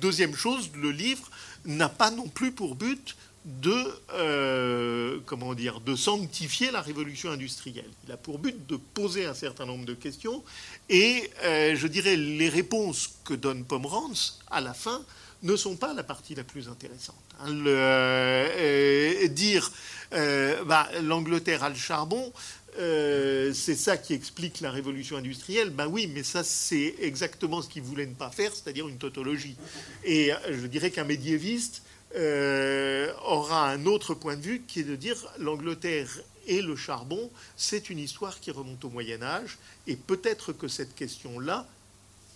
[0.00, 1.30] deuxième chose, le livre
[1.64, 7.90] n'a pas non plus pour but de comment dire de sanctifier la révolution industrielle.
[8.06, 10.42] Il a pour but de poser un certain nombre de questions
[10.88, 15.04] et je dirais les réponses que donne Pomerantz à la fin
[15.42, 17.16] ne sont pas la partie la plus intéressante.
[17.40, 17.52] Hein.
[17.66, 19.70] Euh, dire
[20.12, 22.32] euh, bah, l'Angleterre a le charbon,
[22.78, 25.70] euh, c'est ça qui explique la révolution industrielle.
[25.70, 29.56] Ben oui, mais ça c'est exactement ce qu'ils voulaient ne pas faire, c'est-à-dire une tautologie.
[30.04, 31.82] Et je dirais qu'un médiéviste
[32.14, 36.08] aura un autre point de vue qui est de dire l'Angleterre
[36.46, 40.94] et le charbon, c'est une histoire qui remonte au Moyen Âge, et peut-être que cette
[40.94, 41.66] question-là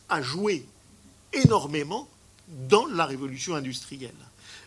[0.08, 0.66] a joué
[1.32, 2.08] énormément
[2.68, 4.14] dans la révolution industrielle.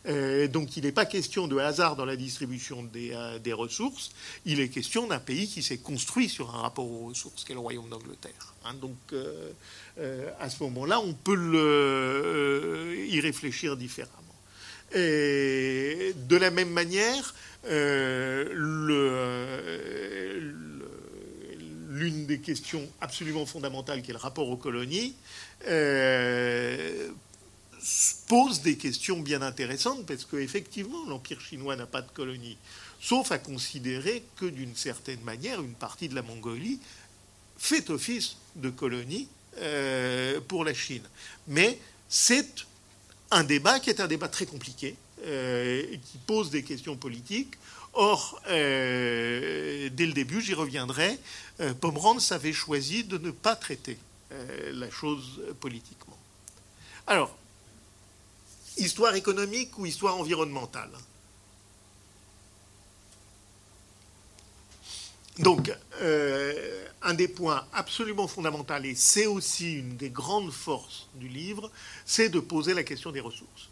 [0.05, 4.11] Euh, donc il n'est pas question de hasard dans la distribution des, euh, ressources,
[4.45, 7.59] il est question d'un pays qui s'est construit sur un rapport aux ressources, qu'est le
[7.59, 8.53] Royaume d'Angleterre.
[8.65, 8.73] Hein.
[8.73, 9.51] donc euh,
[10.39, 14.17] à ce moment-là, on peut y réfléchir différemment.
[14.93, 17.33] De la même manière,
[21.89, 25.15] l'une des questions absolument fondamentales qui est le rapport aux colonies,
[28.27, 32.57] pose des questions bien intéressantes parce qu'effectivement, l'Empire chinois n'a pas de colonie,
[33.01, 36.79] sauf à considérer que d'une certaine manière, une partie de la Mongolie
[37.57, 41.03] fait office de colonie euh, pour la Chine.
[41.47, 42.65] Mais c'est
[43.31, 47.53] un débat qui est un débat très compliqué, euh, qui pose des questions politiques.
[47.93, 51.19] Or, euh, dès le début, j'y reviendrai,
[51.79, 53.97] Pomerantz avait choisi de ne pas traiter
[54.71, 56.17] la chose politiquement.
[57.05, 57.37] Alors,
[58.77, 60.89] Histoire économique ou histoire environnementale
[65.39, 71.27] Donc, euh, un des points absolument fondamentaux, et c'est aussi une des grandes forces du
[71.27, 71.71] livre,
[72.05, 73.69] c'est de poser la question des ressources.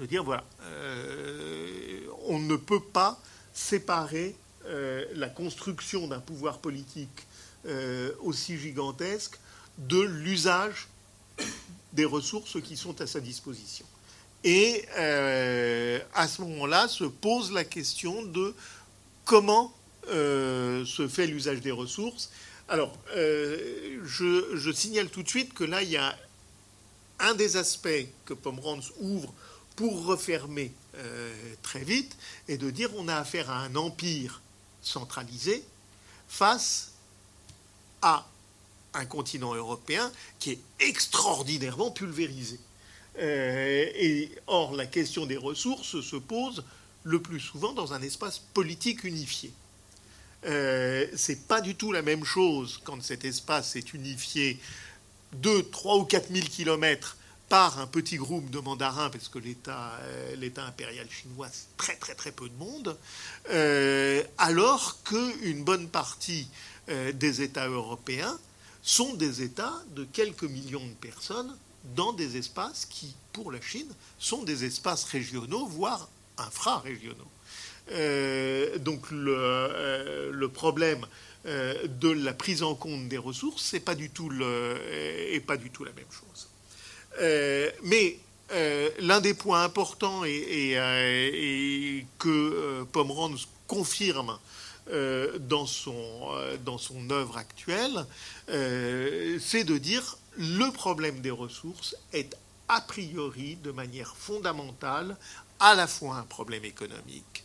[0.00, 3.20] De dire, voilà, euh, on ne peut pas
[3.52, 7.26] séparer euh, la construction d'un pouvoir politique
[8.20, 9.38] aussi gigantesque
[9.78, 10.88] de l'usage
[11.94, 13.86] des ressources qui sont à sa disposition.
[14.44, 18.54] Et euh, à ce moment-là se pose la question de
[19.24, 19.72] comment
[20.08, 22.30] euh, se fait l'usage des ressources.
[22.68, 26.14] Alors, euh, je, signale tout de suite que là, il y a
[27.20, 29.32] un des aspects que Pomerantz ouvre
[29.76, 30.72] pour refermer
[31.62, 34.40] très vite, et de dire on a affaire à un empire
[34.80, 35.64] centralisé
[36.28, 36.92] face
[38.00, 38.24] à
[38.92, 42.60] un continent européen qui est extraordinairement pulvérisé.
[43.18, 46.64] Euh, et, or, la question des ressources se pose
[47.04, 49.52] le plus souvent dans un espace politique unifié.
[50.46, 54.58] Euh, c'est pas du tout la même chose quand cet espace est unifié
[55.34, 57.16] 2, 3 ou 4 000 kilomètres
[57.48, 61.96] par un petit groupe de mandarins, parce que l'État, euh, l'État impérial chinois, c'est très
[61.96, 62.96] très très peu de monde,
[63.50, 66.48] euh, alors qu'une bonne partie
[67.14, 68.38] des États européens
[68.82, 71.56] sont des États de quelques millions de personnes
[71.96, 77.30] dans des espaces qui, pour la Chine, sont des espaces régionaux, voire infra-régionaux.
[77.92, 81.04] Euh, donc le, euh, problème
[81.46, 85.70] euh, de la prise en compte des ressources, c'est pas du tout le, pas du
[85.70, 86.48] tout la même chose.
[87.82, 88.18] mais
[89.00, 94.38] l'un des points importants et, que Pomerantz confirme
[95.40, 96.30] dans son,
[96.64, 98.06] dans son œuvre actuelle,
[98.46, 102.36] c'est de dire le problème des ressources est
[102.68, 105.16] a priori de manière fondamentale
[105.60, 107.44] à la fois un problème économique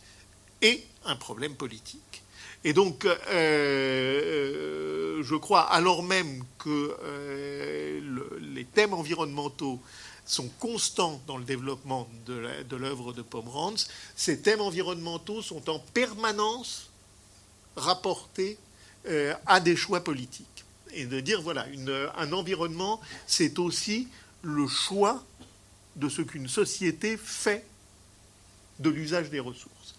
[0.62, 2.22] et un problème politique.
[2.64, 8.00] Et donc, euh, euh, je crois, alors même que euh,
[8.40, 9.78] les thèmes environnementaux
[10.26, 16.90] sont constants dans le développement de l'œuvre de, Pomerantz, ces thèmes environnementaux sont en permanence
[17.76, 18.58] rapportés
[19.46, 20.59] à des choix politiques.
[20.94, 21.66] Et de dire, voilà,
[22.16, 24.08] un environnement, c'est aussi
[24.42, 25.24] le choix
[25.96, 27.64] de ce qu'une société fait
[28.78, 29.94] de l'usage des ressources.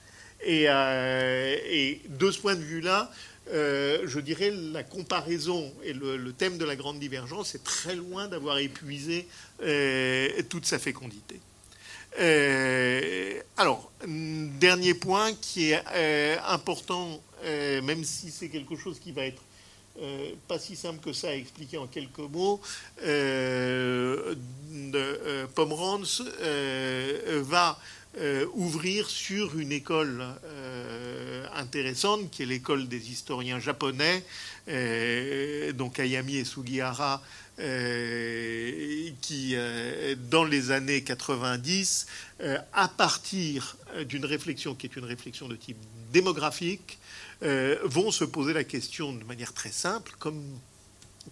[0.48, 3.12] Euh, et, de ce point de vue-là,
[3.52, 8.28] euh, je dirais la comparaison et le, thème de la grande divergence est très loin
[8.28, 9.28] d'avoir épuisé
[9.62, 11.40] euh, toute sa fécondité.
[13.58, 19.42] alors, dernier point qui est important, même si c'est quelque chose qui va être
[20.48, 22.60] pas si simple que ça à expliquer en quelques mots,
[25.56, 26.22] Pomerantz
[27.42, 27.78] va
[28.18, 34.22] euh, ouvrir sur une école euh, intéressante qui est l'école des historiens japonais,
[34.68, 37.22] euh, donc Ayami et Sugihara,
[39.22, 39.56] qui,
[40.30, 42.08] dans les années 90,
[42.74, 45.78] à partir d'une réflexion qui est une réflexion de type
[46.12, 46.98] démographique,
[47.42, 50.44] vont se poser la question de manière très simple, comme,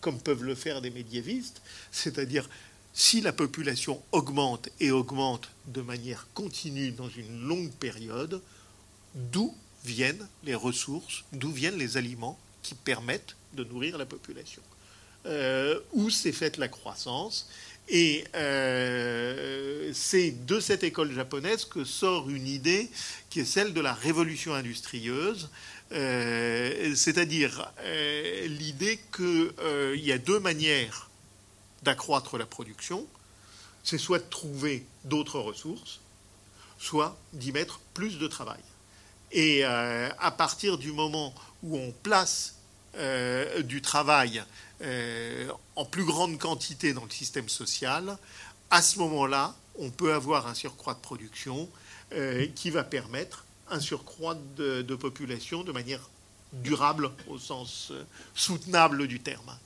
[0.01, 2.49] comme peuvent le faire des médiévistes, c'est-à-dire
[2.93, 8.41] si la population augmente et augmente de manière continue dans une longue période,
[9.16, 9.55] d'où
[9.86, 14.62] viennent les ressources, d'où viennent les aliments qui permettent de nourrir la population?
[15.26, 17.49] Euh, Où s'est faite la croissance?
[17.88, 22.89] Et euh, c'est de cette école japonaise que sort une idée
[23.30, 25.49] qui est celle de la révolution industrieuse,
[25.92, 27.72] euh, c'est-à-dire
[28.46, 31.10] l'idée qu'il y a deux manières
[31.84, 33.06] d'accroître la production,
[33.84, 36.00] c'est soit de trouver d'autres ressources,
[36.78, 38.60] soit d'y mettre plus de travail.
[39.32, 41.34] Et euh, à partir du moment
[41.64, 42.56] où on place
[42.98, 44.44] euh, du travail
[44.82, 48.18] euh, en plus grande quantité dans le système social,
[48.72, 51.70] à ce moment-là, on peut avoir un surcroît de production
[52.56, 56.09] qui va permettre un surcroît de, population de manière
[56.53, 57.91] durable au sens
[58.34, 59.57] soutenable du terme.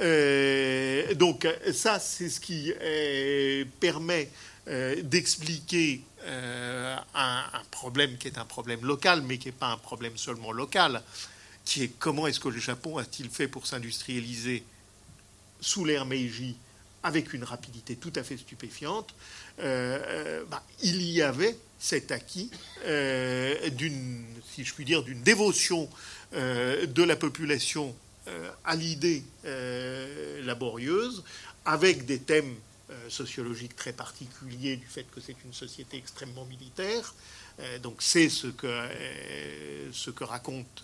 [0.00, 4.30] Euh, donc ça, c'est ce qui euh, permet
[4.68, 6.02] euh, d'expliquer
[7.14, 11.02] un, problème qui est un problème local, mais qui n'est pas un problème seulement local,
[11.66, 14.64] qui est comment est-ce que le Japon a-t-il fait pour s'industrialiser
[15.60, 16.56] sous l'ère Meiji
[17.04, 19.14] avec une rapidité tout à fait stupéfiante.
[19.58, 22.50] Bah, il y avait cet acquis
[22.84, 25.88] d'une, si je puis dire, d'une dévotion
[26.32, 27.94] de la population
[28.26, 31.22] euh, à l'idée euh, laborieuse,
[31.66, 32.54] avec des thèmes
[32.88, 37.14] euh, sociologiques très particuliers du fait que c'est une société extrêmement militaire.
[37.82, 38.88] Donc c'est ce que,
[39.92, 40.82] ce que racontent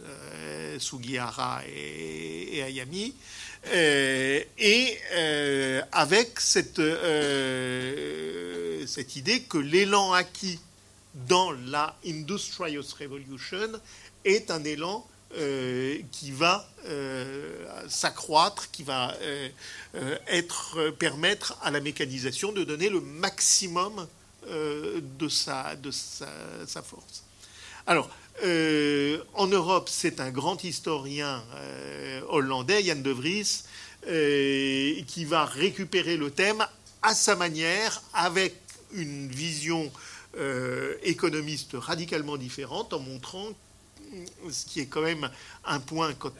[0.78, 3.14] Sugihara et, Ayami.
[3.72, 4.98] et
[5.92, 6.80] avec cette,
[9.16, 10.60] idée que l'élan acquis
[11.28, 13.72] dans la Industrial Revolution
[14.24, 15.06] est un élan
[15.36, 19.48] euh, qui va euh, s'accroître, qui va euh,
[20.26, 24.08] être, permettre à la mécanisation de donner le maximum
[24.48, 27.24] de, sa, de sa, force.
[27.86, 28.08] Alors,
[29.34, 31.42] en Europe, c'est un grand historien
[32.28, 33.64] hollandais, Jan de Vries,
[35.06, 36.66] qui va récupérer le thème
[37.02, 38.56] à sa manière, avec
[38.92, 39.90] une vision
[41.02, 43.48] économiste radicalement différente, en montrant
[44.50, 45.30] ce qui est quand même
[45.64, 46.32] un point quand,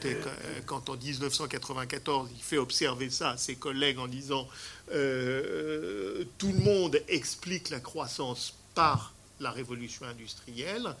[0.65, 4.47] quand, en 1994 il fait observer ça à ses collègues en disant
[4.91, 10.95] euh, tout le monde explique la croissance par la révolution industrielle,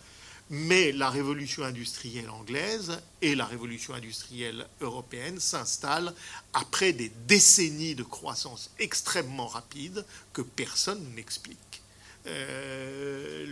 [0.49, 6.13] mais la révolution industrielle anglaise et la révolution industrielle européenne s'installent
[6.53, 11.81] après des décennies de croissance extrêmement rapide que personne n'explique.
[12.27, 13.45] Euh,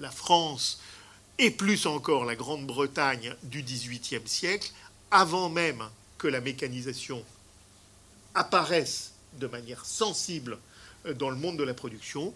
[0.00, 0.80] la France
[1.38, 4.72] et plus encore la Grande-Bretagne du XVIIIe siècle,
[5.10, 5.82] avant même
[6.18, 7.22] que la mécanisation
[8.34, 10.58] apparaisse de manière sensible
[11.06, 12.32] euh, dans le monde de la production,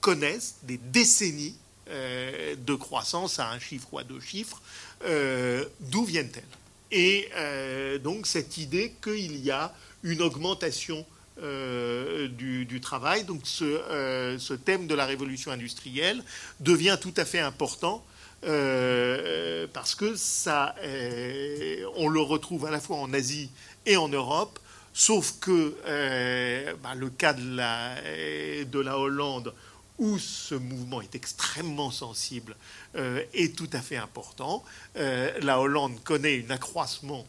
[0.00, 1.56] connaissent des décennies
[1.88, 4.62] euh, de croissance à un chiffre ou à deux chiffres.
[5.04, 6.44] Euh, d'où viennent-elles?
[6.96, 7.28] Et
[8.04, 9.74] donc cette idée qu'il y a
[10.04, 11.04] une augmentation
[11.38, 16.22] du, travail, donc ce, ce, thème de la révolution industrielle
[16.60, 18.04] devient tout à fait important
[18.46, 23.50] euh, parce que ça, euh, on le retrouve à la fois en Asie
[23.86, 24.58] et en Europe
[24.96, 25.74] Sauf que
[26.80, 27.96] bah, le cas de la,
[28.64, 29.52] de la Hollande,
[29.98, 32.54] où ce mouvement est extrêmement sensible,
[32.94, 34.64] est tout à fait important.
[34.94, 37.26] la Hollande connaît un accroissement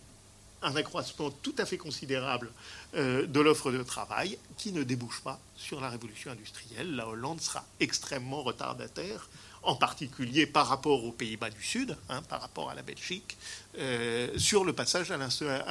[0.66, 2.51] un accroissement tout à fait considérable
[2.95, 6.95] euh, de l'offre de travail qui ne débouche pas sur la révolution industrielle.
[6.95, 9.30] La Hollande sera extrêmement retardataire
[9.66, 13.36] en particulier par rapport aux Pays-Bas du Sud, hein, par rapport à la Belgique,
[13.78, 15.18] euh, sur le passage à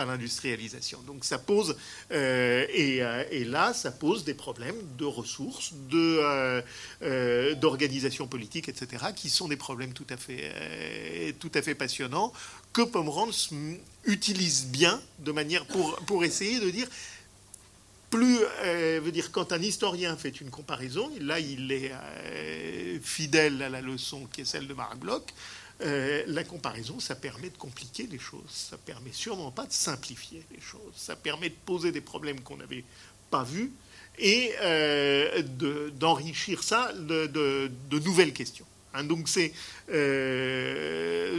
[0.04, 1.00] l'industrialisation.
[1.06, 1.76] Donc ça pose,
[2.10, 5.72] euh, euh, et, là, ça pose des problèmes de ressources,
[7.60, 12.32] d'organisation politique, etc., qui sont des problèmes tout à fait, passionnants
[12.72, 13.50] que Pomerantz
[14.04, 16.88] utilise bien de manière pour essayer de dire
[18.14, 23.60] plus, euh, veut dire, quand un historien fait une comparaison, là il est euh, fidèle
[23.60, 25.24] à la leçon qui est celle de Marc Bloch,
[25.80, 30.44] euh, la comparaison, ça permet de compliquer les choses, ça permet sûrement pas de simplifier
[30.52, 32.84] les choses, ça permet de poser des problèmes qu'on n'avait
[33.32, 33.72] pas vus
[34.16, 34.52] et
[35.98, 38.66] d'enrichir ça de, nouvelles questions.
[38.92, 39.02] Hein.
[39.02, 39.52] donc c'est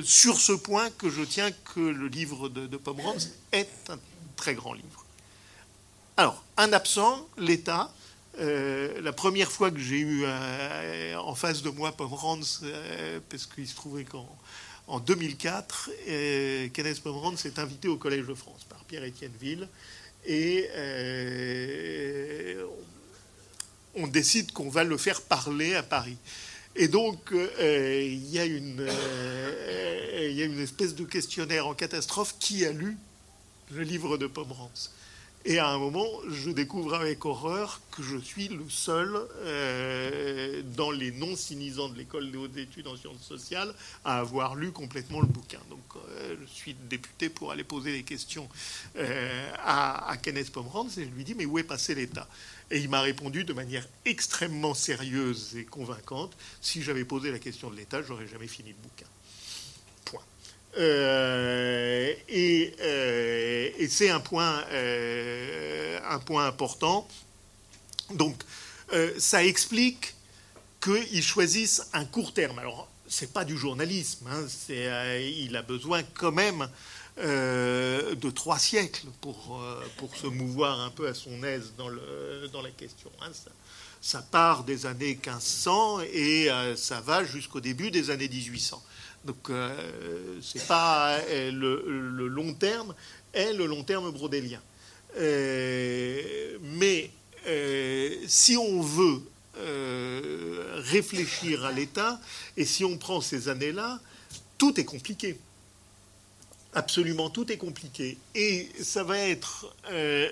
[0.03, 3.99] sur ce point que je tiens que le livre de, de Pomerantz est un
[4.35, 5.05] très grand livre.
[6.17, 7.91] Alors, un absent, l'État.
[8.39, 13.45] Euh, la première fois que j'ai eu euh, en face de moi Pomerantz, euh, parce
[13.45, 15.89] qu'il se trouvait qu'en 2004,
[16.73, 19.67] Kenneth Pomerantz s'est invité au Collège de France par Pierre-Étienne Ville.
[20.25, 20.69] Et
[23.95, 26.17] on décide qu'on va le faire parler à Paris.
[26.77, 28.87] Et donc, il y, a une,
[30.59, 32.97] espèce de questionnaire en catastrophe qui a lu
[33.71, 34.91] le livre de Pomerantz.
[35.47, 40.89] Et à un moment, je découvre avec horreur que je suis le seul euh, dans
[40.89, 43.71] les non-sinisants de l'école des hautes études en sciences sociales
[44.03, 45.59] à avoir lu complètement le bouquin.
[45.69, 48.49] Donc euh, je suis député pour aller poser des questions
[48.95, 52.27] euh, à, Kenneth Pomerantz et je lui dis mais où est passé l'État?
[52.71, 57.69] Et il m'a répondu de manière extrêmement sérieuse et convaincante si j'avais posé la question
[57.69, 59.05] de l'État, j'aurais jamais fini le bouquin.
[60.77, 65.99] Euh, euh, et, c'est un point, euh,
[66.39, 67.07] important.
[68.13, 68.43] Donc,
[69.17, 70.15] ça explique
[70.81, 72.59] qu'ils choisissent un court terme.
[72.59, 74.27] Alors, c'est pas du journalisme.
[74.27, 76.67] Hein, il a besoin quand même
[77.17, 79.61] de trois siècles pour,
[79.97, 83.11] pour se mouvoir un peu à son aise dans, le, dans la question.
[83.21, 83.31] Hein.
[84.01, 88.83] ça, part des années 1500 et ça va jusqu'au début des années 1800.
[89.25, 92.93] Donc euh, c'est pas euh, le, long terme,
[93.33, 94.61] est le long terme brodélien.
[95.17, 97.11] Euh, mais
[98.27, 99.21] si on veut
[100.77, 102.19] réfléchir à l'État,
[102.57, 103.99] et si on prend ces années-là,
[104.57, 105.39] tout est compliqué.
[106.73, 108.17] Absolument tout est compliqué.
[108.33, 109.73] Et ça va être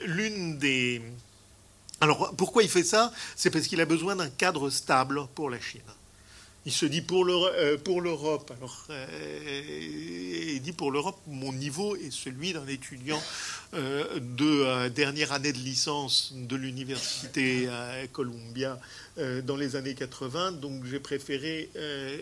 [0.06, 1.02] l'une des...
[2.02, 3.14] Alors pourquoi il fait ça?
[3.36, 5.82] C'est parce qu'il a besoin d'un cadre stable pour la Chine.
[6.66, 12.12] Il se dit pour euh, l'Europe, alors euh, il dit pour l'Europe, mon niveau est
[12.12, 13.22] celui d'un étudiant
[13.74, 17.68] euh, de dernière année de licence de l'université
[18.14, 18.80] Columbia
[19.44, 21.70] dans les années 80, donc j'ai préféré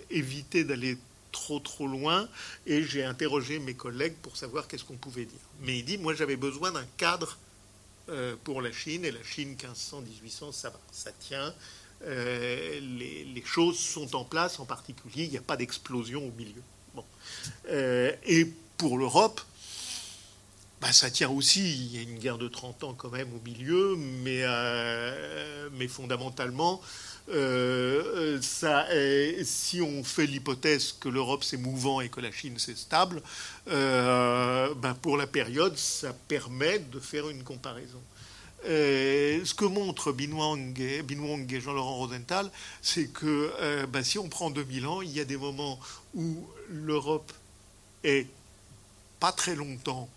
[0.10, 0.98] éviter d'aller
[1.32, 2.28] trop trop loin
[2.66, 5.40] et j'ai interrogé mes collègues pour savoir qu'est-ce qu'on pouvait dire.
[5.62, 7.38] Mais il dit, moi j'avais besoin d'un cadre
[8.44, 11.54] pour la Chine et la Chine 1500-1800, ça va, ça tient.
[13.46, 16.62] Choses sont en place, en particulier, il n'y a pas d'explosion au milieu.
[16.96, 17.06] Bon.
[17.70, 19.42] Euh, et pour l'Europe,
[20.82, 23.40] bah, ça tient aussi, il y a une guerre de 30 ans quand même au
[23.46, 26.82] milieu, mais, euh, mais fondamentalement,
[28.42, 28.88] ça,
[29.44, 33.22] si on fait l'hypothèse que l'Europe c'est mouvant et que la Chine c'est stable,
[33.68, 38.02] bah, pour la période, ça permet de faire une comparaison.
[38.66, 42.52] Euh, ce que montre Binwang et, et Jean-Laurent Rosenthal,
[42.82, 45.80] c'est que euh, bah, si on prend 2000 ans, il y a des moments
[46.14, 47.34] où l'Europe
[48.04, 48.28] est
[49.20, 50.08] pas très longtemps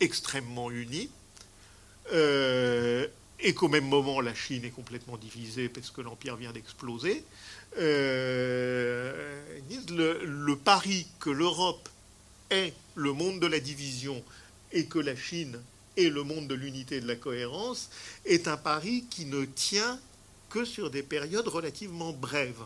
[0.00, 1.10] extrêmement unie,
[2.12, 3.06] euh,
[3.40, 7.24] et qu'au même moment la Chine est complètement divisée parce que l'Empire vient d'exploser.
[7.76, 8.94] le
[10.54, 11.88] pari que l'Europe
[12.50, 14.22] est le monde de la division
[14.72, 15.60] et que la Chine
[15.96, 17.90] et le monde de l'unité et de la cohérence
[18.24, 19.98] est un pari qui ne tient
[20.50, 22.62] que sur des périodes relativement brèves.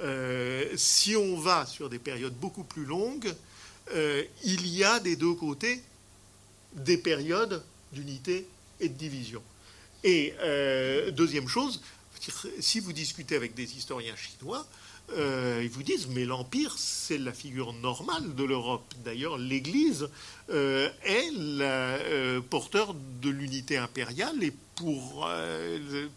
[0.00, 3.32] Euh, si on va sur des périodes beaucoup plus longues,
[3.94, 5.82] euh, il y a des deux côtés
[6.74, 8.46] des périodes d'unité
[8.80, 9.42] et de division.
[10.04, 11.80] Et euh, deuxième chose,
[12.60, 14.66] si vous discutez avec des historiens chinois,
[15.16, 18.94] euh, ils vous disent, mais l'Empire, c'est la figure normale de l'Europe.
[19.04, 20.08] D'ailleurs, l'Église
[20.50, 25.28] euh, est le euh, porteur de l'unité impériale et pour,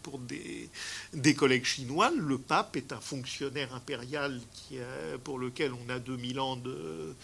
[0.02, 0.68] pour des,
[1.12, 4.78] des, collègues chinois, le pape est un fonctionnaire impérial qui,
[5.22, 7.14] pour lequel on a 2000 ans de,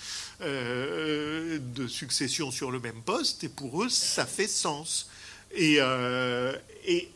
[0.41, 5.09] de succession sur le même poste et pour eux, ça fait sens.
[5.53, 5.79] Et,
[6.87, 7.11] et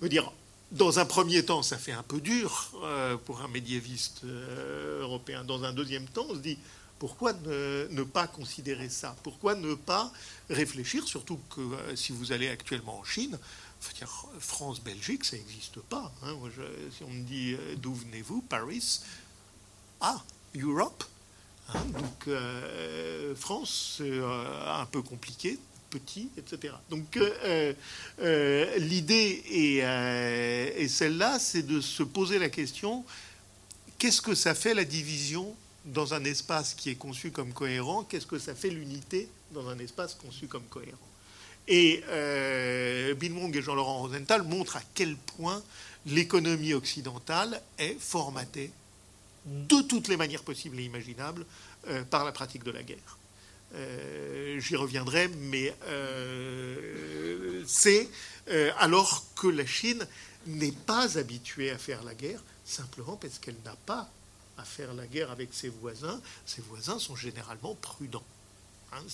[0.00, 0.30] veut dire,
[0.72, 5.44] dans un premier temps, ça fait un peu dur euh, pour un médiéviste euh, européen.
[5.44, 6.58] Dans un deuxième temps, on se dit
[6.98, 9.16] pourquoi ne, pas considérer ça?
[9.22, 10.12] Pourquoi ne pas
[10.48, 13.38] réfléchir Surtout que euh, si vous allez actuellement en Chine,
[14.38, 16.12] France-Belgique, ça n'existe pas.
[16.22, 16.34] Hein.
[16.96, 18.42] si on me dit d'où venez-vous?
[18.42, 19.00] Paris?
[20.02, 20.22] Ah,
[20.54, 21.02] Europe?
[21.72, 21.80] Hein.
[21.98, 25.58] donc France, c'est un peu compliqué
[25.90, 26.74] petit, etc.
[26.88, 27.74] Donc euh,
[28.22, 33.04] euh, l'idée est, euh, celle-là, c'est de se poser la question,
[33.98, 38.04] qu'est-ce que ça fait la division dans un espace qui est conçu comme cohérent?
[38.04, 40.96] Qu'est-ce que ça fait l'unité dans un espace conçu comme cohérent?
[41.68, 42.02] Et
[43.16, 45.62] Bill et Jean-Laurent Rosenthal montrent à quel point
[46.06, 48.72] l'économie occidentale est formatée
[49.46, 51.44] de toutes les manières possibles et imaginables
[52.10, 53.19] par la pratique de la guerre.
[53.74, 58.08] Euh, j'y reviendrai, mais euh, c'est
[58.48, 60.04] euh, alors que la Chine
[60.46, 64.10] n'est pas habituée à faire la guerre, simplement parce qu'elle n'a pas
[64.58, 66.20] à faire la guerre avec ses voisins.
[66.46, 68.24] Ses voisins sont généralement prudents.
[68.92, 69.04] Hein,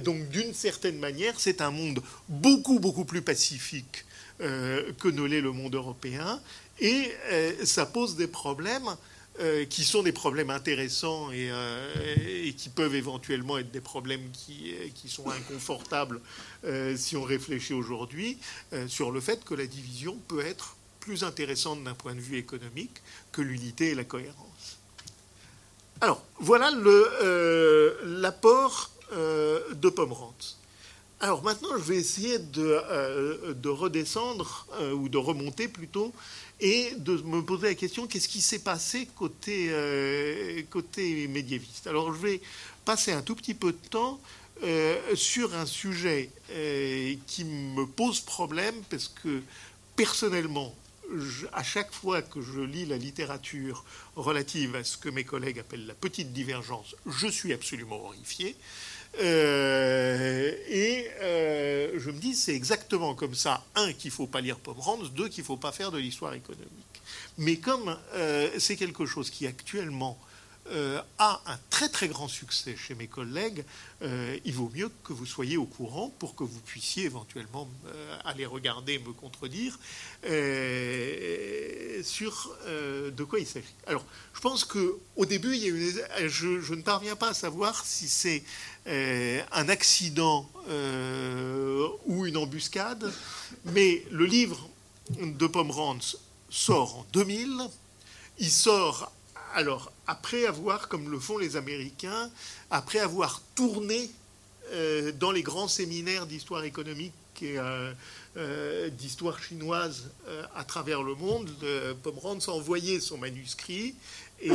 [0.00, 4.04] donc d'une certaine manière, c'est un monde beaucoup, beaucoup plus pacifique
[4.38, 6.38] que ne l'est le monde européen,
[6.78, 7.10] et
[7.64, 8.94] ça pose des problèmes
[9.38, 14.72] euh, qui sont des problèmes intéressants euh, et, qui peuvent éventuellement être des problèmes qui,
[14.74, 16.20] euh, sont inconfortables
[16.96, 18.38] si on réfléchit aujourd'hui
[18.88, 23.02] sur le fait que la division peut être plus intéressante d'un point de vue économique
[23.30, 24.78] que l'unité et la cohérence.
[26.00, 26.72] Alors, voilà
[28.04, 30.56] l'apport de Pomerantz.
[31.20, 36.12] Alors maintenant, je vais essayer de redescendre, ou de remonter plutôt,
[36.60, 41.86] et de me poser la question qu'est-ce qui s'est passé côté, euh, côté médiéviste?
[41.86, 42.40] Alors je vais
[42.84, 44.20] passer un tout petit peu de temps
[44.62, 49.42] euh, sur un sujet euh, qui me pose problème parce que
[49.96, 50.74] personnellement,
[51.52, 53.84] à chaque fois que je lis la littérature
[54.16, 58.56] relative à ce que mes collègues appellent la petite divergence, je suis absolument horrifié.
[59.20, 63.64] Euh, et euh, je me dis, c'est exactement comme ça.
[63.74, 65.10] Un, qu'il ne faut pas lire Pomerantz.
[65.12, 66.70] Deux, qu'il ne faut pas faire de l'histoire économique.
[67.38, 70.18] Mais comme euh, c'est quelque chose qui actuellement
[70.72, 73.64] euh, a un très très grand succès chez mes collègues,
[74.02, 78.18] euh, il vaut mieux que vous soyez au courant pour que vous puissiez éventuellement euh,
[78.24, 79.78] aller regarder, me contredire
[82.02, 83.74] sur de quoi il s'agit.
[83.86, 84.04] Alors,
[84.34, 87.84] je pense qu'au début, il y a une, je, je, ne parviens pas à savoir
[87.84, 88.42] si c'est
[88.86, 90.50] un accident
[92.06, 93.12] ou une embuscade,
[93.66, 94.68] mais le livre
[95.20, 96.16] de Pomerantz
[96.50, 97.68] sort en 2000.
[98.38, 99.12] Il sort
[99.56, 102.30] alors, après avoir, comme le font les Américains,
[102.70, 104.10] après avoir tourné
[104.72, 107.92] euh, dans les grands séminaires d'histoire économique et euh,
[108.36, 110.10] euh, d'histoire chinoise
[110.54, 111.50] à travers le monde,
[112.02, 113.94] Pomerantz a envoyé son manuscrit
[114.40, 114.50] et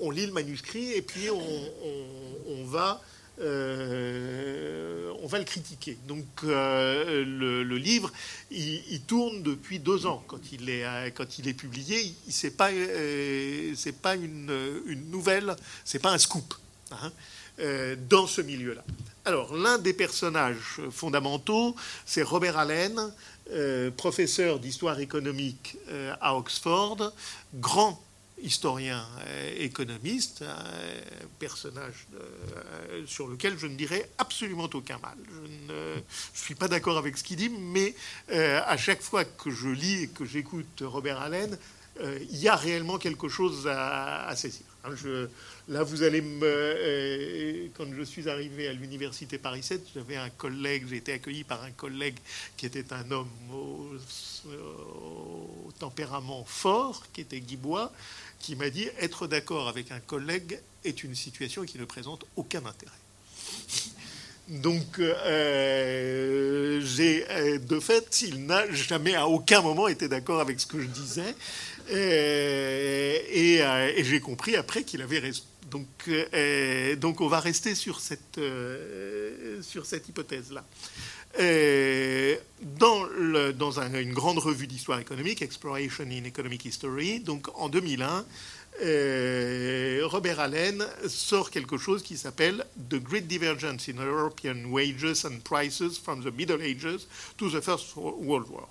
[0.00, 3.00] on lit le manuscrit et puis on va
[3.40, 5.98] euh, on va le critiquer.
[6.06, 8.12] Donc euh, le, livre,
[8.50, 12.14] il, tourne depuis deux ans quand il est, quand il est publié.
[12.28, 16.54] C'est pas, euh, c'est pas une, une nouvelle, c'est pas un scoop
[16.92, 17.10] hein,
[18.08, 18.84] dans ce milieu-là.
[19.24, 21.74] Alors l'un des personnages fondamentaux,
[22.06, 23.12] c'est Robert Allen,
[23.96, 25.76] professeur d'histoire économique
[26.20, 27.12] à Oxford,
[27.54, 28.02] grand
[28.44, 35.16] historien euh, économiste, un personnage euh, sur lequel je ne dirais absolument aucun mal.
[35.32, 36.00] Je ne
[36.34, 37.94] suis pas d'accord avec ce qu'il dit, mais
[38.30, 41.56] euh, à chaque fois que je lis et que j'écoute Robert Allen,
[42.28, 44.66] il y a réellement quelque chose à, saisir.
[44.82, 44.94] Hein,
[45.68, 47.68] là, vous allez me.
[47.76, 51.62] quand je suis arrivé à l'université Paris 7, j'avais un collègue, j'ai été accueilli par
[51.62, 52.16] un collègue
[52.56, 53.92] qui était un homme au,
[54.48, 57.92] au tempérament fort, qui était Guy Bois,
[58.44, 62.58] qui m'a dit être d'accord avec un collègue est une situation qui ne présente aucun
[62.66, 62.92] intérêt.
[64.48, 70.60] Donc, euh, j'ai euh, de fait, il n'a jamais à aucun moment été d'accord avec
[70.60, 71.34] ce que je disais,
[71.90, 75.42] euh, et, j'ai compris après qu'il avait raison.
[75.70, 76.10] Donc,
[76.98, 78.38] donc, on va rester sur cette,
[79.62, 80.64] sur cette hypothèse-là.
[82.78, 88.24] Dans, une grande revue d'histoire économique, Exploration in Economic History, donc en 2001,
[88.82, 95.40] euh, Robert Allen sort quelque chose qui s'appelle The Great Divergence in European Wages and
[95.44, 97.06] Prices from the Middle Ages
[97.36, 98.68] to the First World War.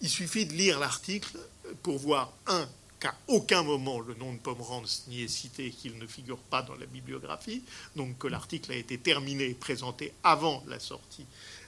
[0.00, 1.38] Il suffit de lire l'article
[1.82, 2.68] pour voir, un,
[3.00, 6.76] qu'à aucun moment le nom de Pomerantz n'y est cité, qu'il ne figure pas dans
[6.76, 7.62] la bibliographie,
[7.96, 11.26] donc que l'article a été terminé et présenté avant la sortie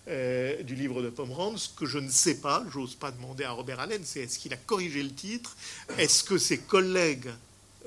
[0.08, 1.62] euh, du livre de Pomerantz.
[1.62, 4.52] Ce que je ne sais pas, j'ose pas demander à Robert Allen, c'est est-ce qu'il
[4.52, 5.56] a corrigé le titre
[5.98, 7.28] Est-ce que ses collègues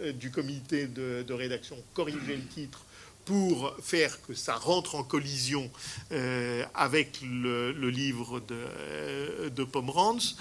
[0.02, 2.84] euh, du comité de, rédaction corrigeaient le titre
[3.26, 5.70] pour faire que ça rentre en collision
[6.12, 10.36] euh, avec le, livre de, Pomerantz,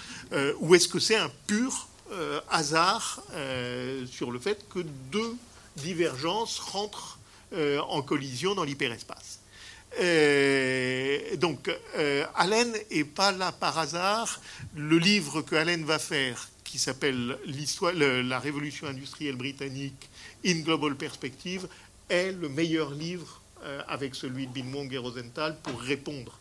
[0.59, 5.37] ou est-ce que c'est un pur euh, hasard euh, sur le fait que deux
[5.77, 7.19] divergences rentrent
[7.53, 9.39] euh, en collision dans l'hyperespace?
[11.37, 11.69] Donc,
[12.35, 14.39] Allen n'est pas là par hasard.
[14.75, 17.37] Le livre que Allen va faire, qui s'appelle
[18.25, 20.09] La révolution industrielle britannique
[20.45, 21.67] in Global Perspective,
[22.09, 23.41] est le meilleur livre
[23.87, 26.39] avec celui de Binmong et Rosenthal pour répondre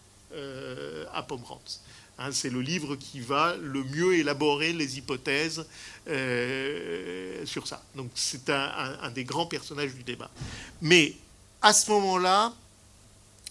[1.12, 1.80] à Pomerantz.
[2.22, 5.64] Hein, c'est le livre qui va le mieux élaborer les hypothèses
[6.06, 7.82] euh, sur ça.
[7.94, 10.30] Donc c'est un, des grands personnages du débat.
[10.82, 11.14] Mais
[11.62, 12.52] à ce moment-là,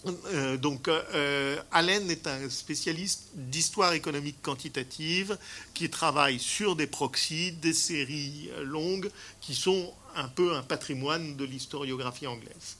[0.06, 5.36] euh, donc euh, Allen est un spécialiste d'histoire économique quantitative
[5.74, 11.44] qui travaille sur des proxys, des séries longues qui sont un peu un patrimoine de
[11.44, 12.76] l'historiographie anglaise.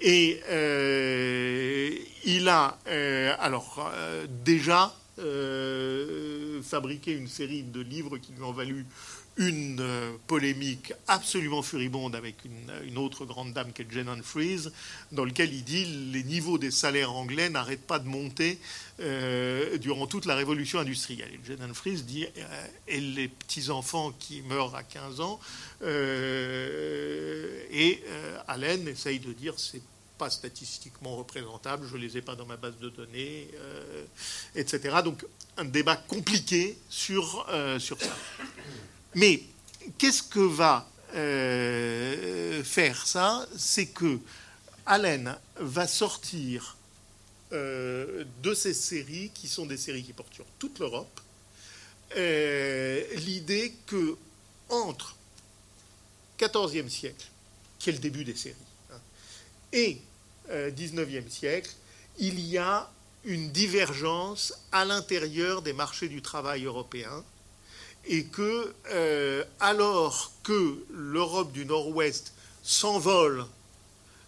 [0.00, 1.90] Et euh,
[2.24, 4.94] il a euh, alors euh, déjà
[6.62, 8.84] fabriqué une série de livres qui lui ont valu
[9.36, 9.84] une
[10.26, 14.70] polémique absolument furibonde avec une, autre grande dame qui est Jen Humphreys,
[15.12, 18.58] dans lequel il dit les niveaux des salaires anglais n'arrêtent pas de monter
[19.78, 21.30] durant toute la révolution industrielle.
[21.34, 22.26] Et Jen Humphreys dit
[22.88, 25.38] et les petits-enfants qui meurent à 15 ans,
[25.82, 25.86] et
[28.48, 29.82] Allen essaye de dire c'est
[30.16, 34.04] pas statistiquement représentables, je ne les ai pas dans ma base de données, euh,
[34.54, 34.96] etc.
[35.04, 35.24] Donc
[35.56, 38.16] un débat compliqué sur, euh, sur ça.
[39.14, 39.42] Mais
[39.98, 43.46] qu'est-ce que va euh, faire ça?
[43.56, 44.18] C'est que
[44.84, 46.76] Allen va sortir
[47.52, 51.20] de ces séries, qui sont des séries qui portent sur toute l'Europe,
[52.14, 54.16] l'idée que
[54.68, 55.16] entre
[56.38, 57.26] 14e siècle,
[57.78, 58.56] qui est le début des séries,
[59.72, 60.00] et
[60.48, 61.70] 19e euh, siècle,
[62.18, 62.90] il y a
[63.24, 67.24] une divergence à l'intérieur des marchés du travail européens
[68.06, 72.32] et que euh, alors que l'Europe du Nord-Ouest
[72.62, 73.44] s'envole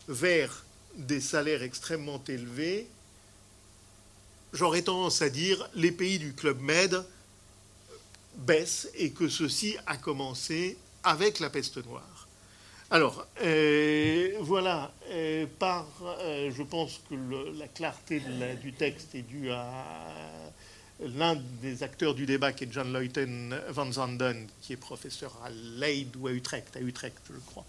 [0.09, 0.64] vers
[0.97, 2.89] des salaires extrêmement élevés,
[4.53, 7.05] j'aurais tendance à dire les pays du Club Med
[8.37, 12.29] baissent et que ceci a commencé avec la peste noire.
[12.91, 15.87] Alors, euh, voilà, euh, par,
[16.24, 17.14] je pense que
[17.59, 18.22] la clarté
[18.62, 19.74] du texte est due à
[21.01, 25.51] l'un des acteurs du débat, qui est John Leuten van Zanden, qui est professeur à
[25.51, 27.64] Leyde ou à Utrecht, à Utrecht, je crois,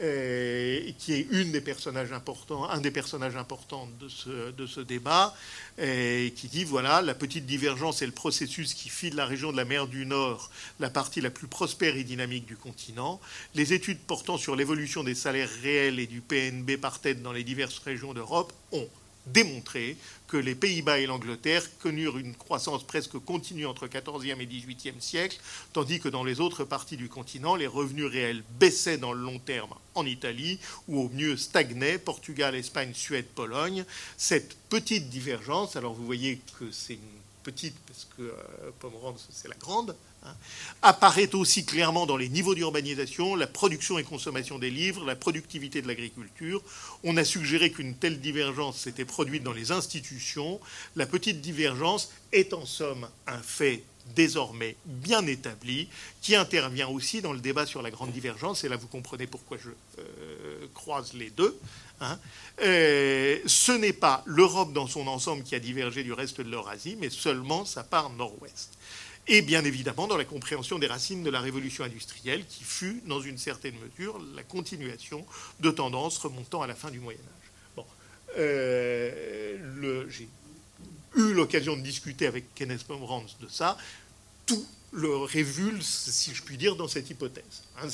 [0.00, 4.80] euh, qui est une des personnages importants, un des personnages importants de ce, de ce
[4.80, 5.34] débat,
[5.76, 9.56] et qui dit voilà, la petite divergence est le processus qui file la région de
[9.56, 13.20] la mer du Nord, la partie la plus prospère et dynamique du continent.
[13.56, 17.42] Les études portant sur l'évolution des salaires réels et du PNB par tête dans les
[17.42, 18.88] diverses régions d'Europe ont
[19.32, 25.00] démontré que les Pays-Bas et l'Angleterre connurent une croissance presque continue entre 14e et 18e
[25.00, 25.38] siècle,
[25.72, 29.38] tandis que dans les autres parties du continent, les revenus réels baissaient dans le long
[29.38, 33.84] terme en Italie, ou au mieux stagnaient, Portugal, Espagne, Suède, Pologne.
[34.16, 37.00] Cette petite divergence, alors vous voyez que c'est une
[37.50, 39.94] petite, parce que euh, c'est la grande,
[40.24, 40.34] Hein,
[40.82, 45.80] apparaît aussi clairement dans les niveaux d'urbanisation, la production et consommation des livres, la productivité
[45.80, 46.60] de l'agriculture.
[47.04, 50.58] On a suggéré qu'une telle divergence s'était produite dans les institutions.
[50.96, 53.84] La petite divergence est en somme un fait
[54.14, 55.88] désormais bien établi,
[56.22, 59.58] qui intervient aussi dans le débat sur la grande divergence, et là vous comprenez pourquoi
[59.58, 61.58] je euh, croise les deux.
[62.00, 62.18] Hein.
[62.62, 66.96] Euh, ce n'est pas l'Europe dans son ensemble qui a divergé du reste de l'Eurasie,
[66.98, 68.70] mais seulement sa part nord-ouest
[69.28, 73.20] et bien évidemment dans la compréhension des racines de la révolution industrielle, qui fut, dans
[73.20, 75.24] une certaine mesure, la continuation
[75.60, 77.50] de tendances remontant à la fin du Moyen Âge.
[77.76, 77.84] Bon.
[78.38, 80.06] Euh,
[81.18, 83.76] eu l'occasion de discuter avec Kenneth Pomerantz de ça.
[84.46, 87.62] Tout le révulse, si je puis dire, dans cette hypothèse.
[87.82, 87.88] Hein,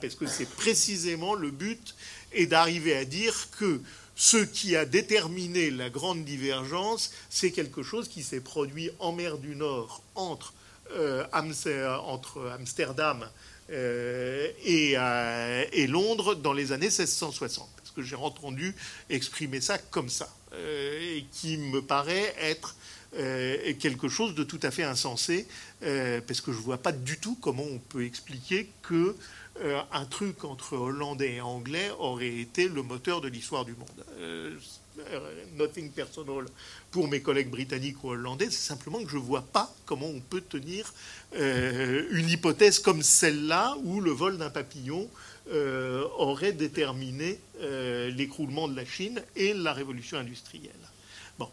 [0.00, 1.94] parce que c'est précisément le but
[2.32, 3.80] est d'arriver à dire que
[4.16, 9.38] ce qui a déterminé la grande divergence, c'est quelque chose qui s'est produit en mer
[9.38, 10.52] du Nord entre,
[10.92, 13.26] euh, Amsterdam
[13.70, 17.68] euh, et, Londres dans les années 1660.
[17.94, 18.74] Que j'ai entendu
[19.10, 22.74] exprimer ça comme ça, et qui me paraît être
[23.78, 25.46] quelque chose de tout à fait insensé,
[25.80, 29.14] parce que je ne vois pas du tout comment on peut expliquer que
[29.60, 34.04] euh, un truc entre hollandais et anglais aurait été le moteur de l'histoire du monde.
[34.18, 34.56] Euh,
[35.56, 36.46] nothing personal
[36.90, 40.20] pour mes collègues britanniques ou hollandais, c'est simplement que je ne vois pas comment on
[40.20, 40.94] peut tenir
[41.34, 45.08] euh, une hypothèse comme celle-là où le vol d'un papillon
[45.50, 50.72] aurait déterminé l'écroulement de la Chine et la révolution industrielle.
[51.38, 51.48] Bon,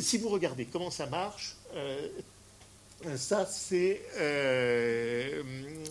[0.00, 1.56] si vous regardez comment ça marche,
[3.16, 5.42] ça, c'est euh,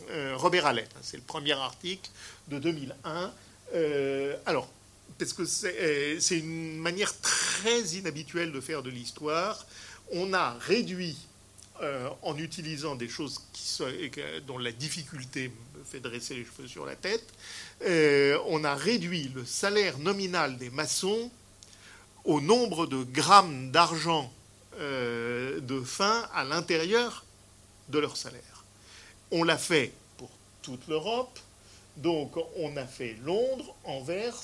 [0.09, 0.87] euh, Robert Allen.
[1.01, 2.09] C'est le premier article
[2.47, 3.33] de 2001.
[3.73, 4.69] Euh, alors,
[5.17, 9.65] parce que c'est une manière très inhabituelle de faire de l'histoire.
[10.11, 11.17] On a réduit,
[12.21, 13.41] en utilisant des choses
[14.45, 15.51] dont la difficulté
[15.83, 17.25] fait dresser les cheveux sur la tête,
[18.47, 21.31] on a réduit le salaire nominal des maçons
[22.23, 24.31] au nombre de grammes d'argent
[24.79, 27.25] euh, de fin à l'intérieur
[27.89, 28.63] de leur salaire.
[29.31, 30.29] On l'a fait pour
[30.61, 31.39] toute l'Europe,
[31.97, 34.41] donc on a fait Londres, Anvers,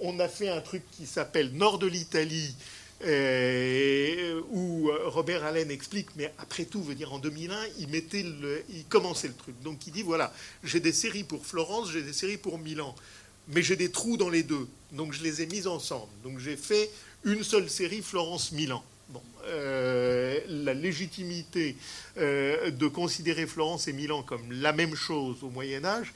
[0.00, 2.54] on a fait un truc qui s'appelle Nord de l'Italie,
[3.04, 8.24] euh, où Robert Allen explique, mais après tout, veut en 2001, il, mettait
[8.68, 9.60] il commençait le truc.
[9.62, 10.32] Donc il dit, voilà,
[10.64, 12.94] j'ai des séries pour Florence, j'ai des séries pour Milan,
[13.48, 16.10] mais j'ai des trous dans les deux, donc je les ai mises ensemble.
[16.22, 16.90] Donc j'ai fait
[17.24, 18.82] une seule série Florence-Milan.
[19.10, 21.76] Bon, euh, la légitimité
[22.16, 26.12] euh, de considérer Florence et Milan comme la même chose au Moyen Âge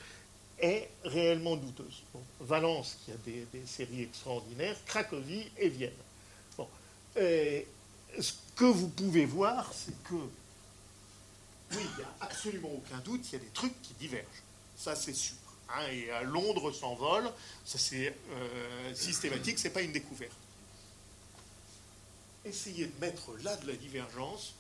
[0.61, 2.03] est réellement douteuse.
[2.41, 5.91] Valence, qui a des, séries extraordinaires, Cracovie et Vienne.
[7.17, 7.63] Euh,
[8.21, 13.33] ce que vous pouvez voir, c'est que, oui, il n'y a absolument aucun doute, il
[13.33, 14.43] y a des trucs qui divergent.
[14.77, 15.37] Ça, c'est sûr.
[15.71, 15.87] Hein.
[15.91, 17.25] et à Londres s'envole,
[17.65, 18.15] ça c'est
[18.93, 20.37] systématique, c'est pas une découverte
[22.45, 24.55] essayer de mettre là de la divergence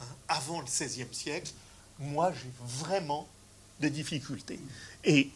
[0.00, 1.52] hein, avant le XVIe siècle,
[1.98, 3.28] moi j'ai vraiment
[3.80, 4.60] des difficultés.
[5.04, 5.30] Et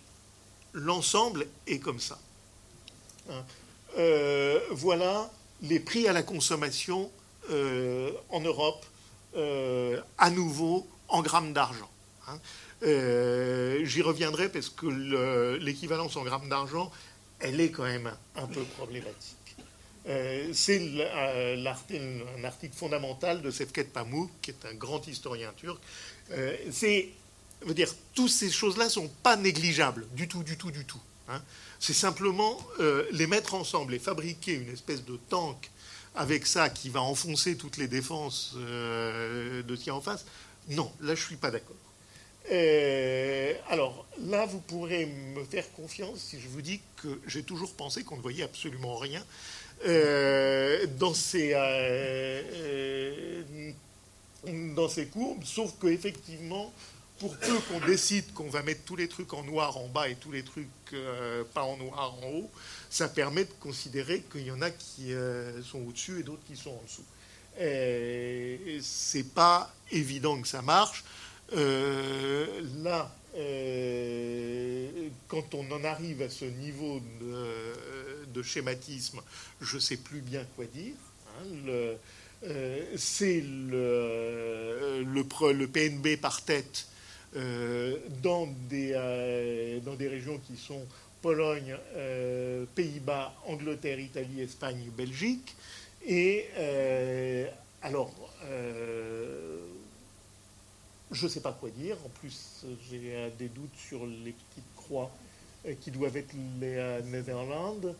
[0.72, 2.18] l'ensemble est comme ça.
[3.28, 3.44] Hein.
[3.98, 5.30] Euh, voilà
[5.62, 7.10] les prix à la consommation
[7.50, 8.84] euh, en Europe,
[9.36, 11.90] euh, à nouveau en grammes d'argent.
[12.28, 12.38] Hein.
[12.82, 16.90] J'y reviendrai parce que l'équivalence en grammes d'argent,
[17.40, 19.36] elle est quand même un peu problématique.
[20.08, 21.56] Euh, c'est euh,
[22.38, 25.80] un article fondamental de Sefket Pamuk, qui est un grand historien turc.
[26.30, 27.08] Euh, c'est,
[27.68, 31.00] dire, toutes ces choses-là sont pas négligeables, du tout, du tout, du tout.
[31.28, 31.40] Hein.
[31.78, 32.58] C'est simplement
[33.12, 35.70] les mettre ensemble et fabriquer une espèce de tank
[36.14, 40.24] avec ça qui va enfoncer toutes les défenses de ce en face.
[40.70, 41.76] Non, là, je ne suis pas d'accord.
[43.70, 48.02] alors là, vous pourrez me faire confiance si je vous dis que j'ai toujours pensé
[48.04, 49.22] qu'on ne voyait absolument rien
[49.84, 53.72] euh, dans, ces, euh, euh,
[54.74, 56.72] dans ces courbes, sauf qu'effectivement,
[57.18, 60.16] pour peu qu'on décide qu'on va mettre tous les trucs en noir en bas et
[60.16, 60.68] tous les trucs
[61.54, 62.50] pas en noir en haut,
[62.90, 65.12] ça permet de considérer qu'il y en a qui
[65.64, 67.04] sont au-dessus et d'autres qui sont en dessous.
[68.82, 71.04] C'est pas évident que ça marche.
[71.52, 73.10] là,
[75.28, 77.00] quand on en arrive à ce niveau
[78.32, 79.22] de, schématisme,
[79.62, 80.94] je sais plus bien quoi dire.
[81.40, 81.96] Hein.
[82.44, 85.04] Euh, c'est le,
[85.72, 86.95] PNB par tête euh,
[88.22, 90.82] dans, des, euh, dans des régions qui sont
[91.22, 91.76] Pologne,
[92.74, 95.56] Pays-Bas, Angleterre, Italie, Espagne, Belgique.
[96.06, 96.46] Et
[97.82, 98.12] alors,
[101.10, 101.96] je ne sais pas quoi dire.
[102.04, 105.10] En plus, j'ai des doutes sur les petites croix
[105.80, 107.94] qui doivent être les Netherlands.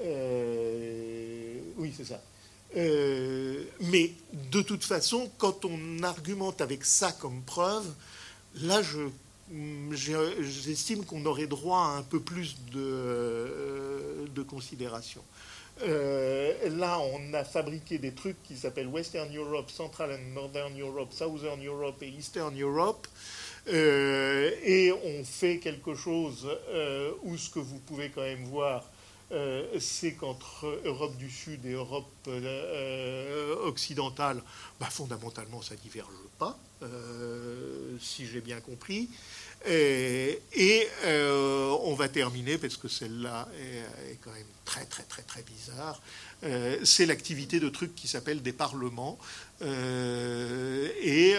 [0.00, 2.20] Euh, oui, c'est ça.
[2.76, 4.12] Euh, mais
[4.50, 7.92] de toute façon, quand on argumente avec ça comme preuve,
[8.62, 8.80] là,
[10.40, 15.22] j'estime qu'on aurait droit à un peu plus de, euh, de considération.
[15.80, 21.64] là, on a fabriqué des trucs qui s'appellent Western Europe, Central and Northern Europe, Southern
[21.64, 23.08] Europe et Eastern Europe.
[23.66, 26.46] et on fait quelque chose
[27.22, 28.91] où ce que vous pouvez quand même voir,
[29.32, 34.42] euh, c'est qu'entre Europe du Sud et Europe euh, occidentale,
[34.78, 36.08] bah, fondamentalement, ça diverge
[36.38, 36.58] pas.
[38.00, 39.08] si j'ai bien compris.
[39.66, 40.40] Et,
[41.84, 43.48] on va terminer, parce que celle-là
[44.10, 46.00] est, quand même très très très très bizarre,
[46.84, 49.18] c'est l'activité de trucs qui s'appellent des parlements.
[49.60, 51.36] et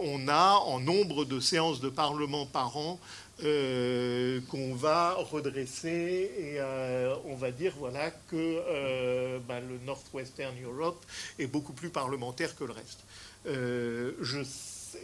[0.00, 3.00] on a en nombre de séances de parlement par an
[3.44, 10.54] euh, qu'on va redresser et euh, on va dire voilà que euh, bah, le Northwestern
[10.62, 11.04] Europe
[11.38, 13.00] est beaucoup plus parlementaire que le reste.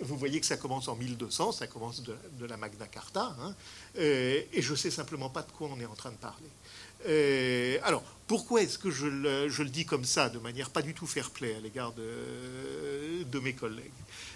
[0.03, 3.55] Vous voyez que ça commence en 1200, ça commence de, la Magna Carta, hein,
[3.97, 7.81] et je ne sais simplement pas de quoi on est en train de parler.
[7.83, 11.55] alors, pourquoi est-ce que je le, dis comme ça, de manière pas du tout fair-play
[11.57, 13.91] à l'égard de mes collègues?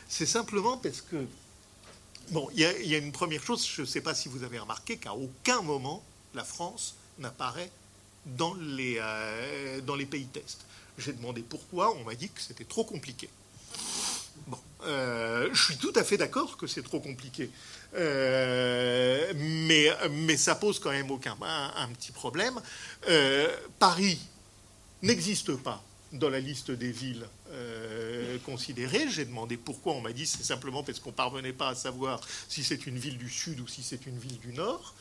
[0.09, 1.26] C'est simplement parce que
[2.33, 4.97] Bon, il y, a une première chose, je ne sais pas si vous avez remarqué
[4.97, 6.03] qu'à aucun moment
[6.35, 7.70] la France n'apparaît
[8.24, 10.64] dans les, euh, pays tests.
[10.97, 13.28] J'ai demandé pourquoi, on m'a dit que c'était trop compliqué.
[14.47, 17.51] Bon, euh, je suis tout à fait d'accord que c'est trop compliqué.
[17.97, 22.59] Euh, mais, mais ça pose quand même aucun, un petit problème.
[23.78, 24.18] Paris
[25.03, 29.08] n'existe pas dans la liste des villes euh, considérées.
[29.08, 29.94] J'ai demandé pourquoi.
[29.94, 32.98] On m'a dit c'est simplement parce qu'on ne parvenait pas à savoir si c'est une
[32.98, 34.94] ville du sud ou si c'est une ville du nord.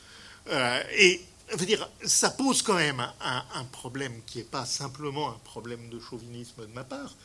[0.47, 1.21] Euh, et
[1.57, 6.61] dire, ça pose quand même un, problème qui n'est pas simplement un problème de chauvinisme
[6.61, 7.15] de ma part.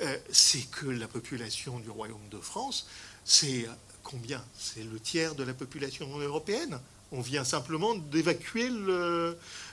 [0.00, 2.86] Euh, c'est que la population du Royaume de France,
[3.24, 3.66] c'est
[4.02, 4.44] combien?
[4.58, 6.78] C'est le tiers de la population européenne.
[7.16, 8.68] On vient simplement d'évacuer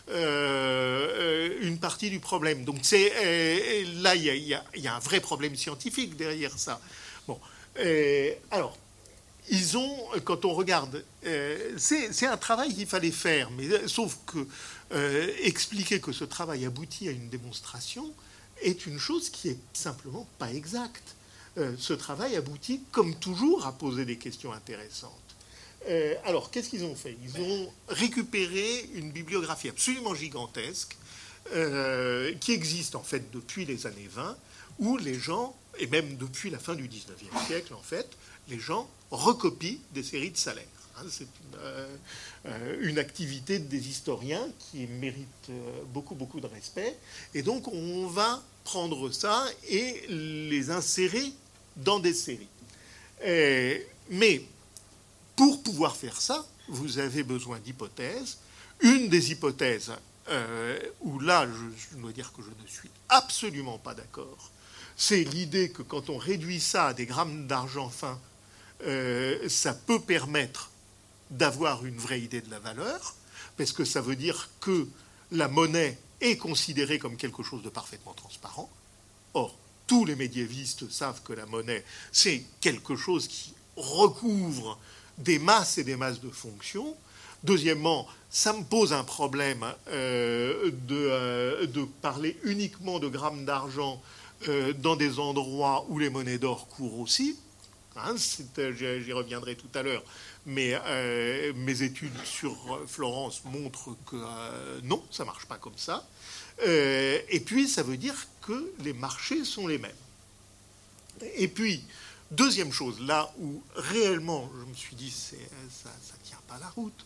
[0.09, 2.65] euh, une partie du problème.
[2.65, 6.79] Donc c'est euh, là il y, a, un vrai problème scientifique derrière ça.
[7.27, 7.39] Bon,
[7.79, 8.77] euh, alors
[9.49, 11.03] ils ont, quand on regarde,
[11.77, 14.47] c'est un travail qu'il fallait faire, mais sauf que
[15.43, 18.13] expliquer que ce travail aboutit à une démonstration
[18.61, 21.15] est une chose qui est simplement pas exacte.
[21.57, 25.20] ce travail aboutit, comme toujours, à poser des questions intéressantes.
[25.89, 27.17] Euh, alors, qu'est-ce qu'ils ont fait?
[27.23, 30.95] Ils ont récupéré une bibliographie absolument gigantesque
[31.53, 34.37] euh, qui existe en fait depuis les années 20,
[34.79, 38.07] où les gens, et même depuis la fin du 19e siècle en fait,
[38.47, 40.65] les gens recopient des séries de salaires.
[40.97, 41.05] Hein.
[41.09, 45.49] c'est euh, une, activité des historiens qui mérite
[45.93, 46.95] beaucoup, beaucoup de respect.
[47.33, 51.31] Et donc, on va prendre ça et les insérer
[51.77, 52.47] dans des séries.
[54.09, 54.43] mais
[55.41, 58.37] pour pouvoir faire ça, vous avez besoin d'hypothèses.
[58.79, 59.91] Une des hypothèses
[60.29, 64.51] euh, où là, je, dois dire que je ne suis absolument pas d'accord,
[64.95, 68.19] c'est l'idée que quand on réduit ça à des grammes d'argent fin,
[68.85, 70.69] euh, ça peut permettre
[71.31, 73.15] d'avoir une vraie idée de la valeur,
[73.57, 74.87] parce que ça veut dire que
[75.31, 78.69] la monnaie est considérée comme quelque chose de parfaitement transparent.
[79.33, 84.77] Or, tous les médiévistes savent que la monnaie, c'est quelque chose qui recouvre
[85.17, 86.95] des masses et des masses de fonctions.
[87.43, 94.01] Deuxièmement, ça me pose un problème euh, euh, de, parler uniquement de grammes d'argent
[94.47, 97.37] euh, dans des endroits où les monnaies d'or courent aussi.
[97.97, 100.03] Hein, j'y reviendrai tout à l'heure,
[100.45, 100.79] mais
[101.55, 102.55] mes études sur
[102.87, 104.15] Florence montrent que
[104.83, 106.07] non, ça ne marche pas comme ça.
[106.65, 109.91] et puis, ça veut dire que les marchés sont les mêmes.
[111.35, 111.83] Et puis,
[112.31, 117.05] Deuxième chose, là où réellement je me suis dit ça ne tient pas la route,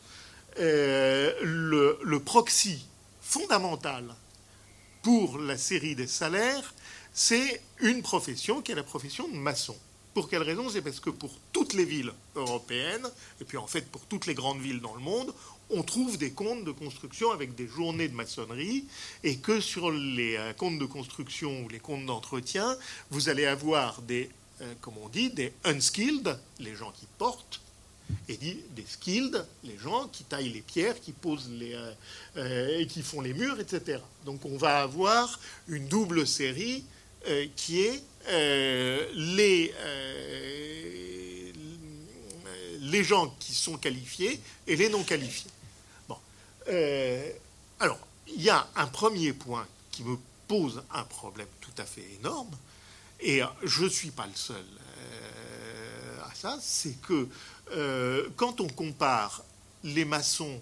[0.59, 2.85] euh, le, proxy
[3.21, 4.05] fondamental
[5.01, 6.75] pour la série des salaires,
[7.11, 9.75] c'est une profession qui est la profession de maçon.
[10.13, 10.69] Pour quelle raison?
[10.69, 13.07] C'est parce que pour toutes les villes européennes,
[13.41, 15.33] et puis en fait pour toutes les grandes villes dans le monde,
[15.71, 18.85] on trouve des comptes de construction avec des journées de maçonnerie,
[19.23, 22.77] et que sur les euh, comptes de construction ou les comptes d'entretien,
[23.09, 24.29] vous allez avoir des
[24.61, 27.59] euh, comme on dit, des unskilled, les gens qui portent,
[28.29, 31.91] et des skilled, les gens qui taillent les pierres, qui posent les, euh,
[32.37, 33.99] euh, font les murs, etc.
[34.25, 36.85] Donc on va avoir une double série
[37.55, 38.03] qui est
[39.15, 39.73] les,
[42.81, 45.49] les gens qui sont qualifiés et les non qualifiés.
[46.07, 46.17] Bon.
[47.79, 52.05] alors, il y a un premier point qui me pose un problème tout à fait
[52.19, 52.55] énorme,
[53.19, 57.27] et je ne suis pas le seul euh, à ça, c'est que
[57.71, 59.43] euh, quand on compare
[59.83, 60.61] les maçons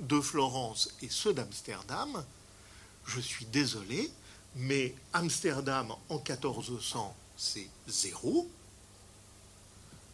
[0.00, 2.24] de Florence et ceux d'Amsterdam,
[3.06, 4.10] je suis désolé,
[4.56, 8.48] mais Amsterdam en 1400, c'est zéro.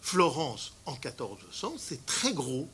[0.01, 2.69] Florence en 1400, c'est très gros.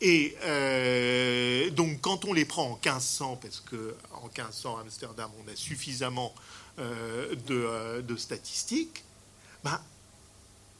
[0.00, 5.54] Et euh, donc quand on les prend en 1500, parce qu'en 1500 Amsterdam, on a
[5.54, 6.34] suffisamment
[6.78, 9.04] euh, euh, de, statistiques,
[9.62, 9.78] ben,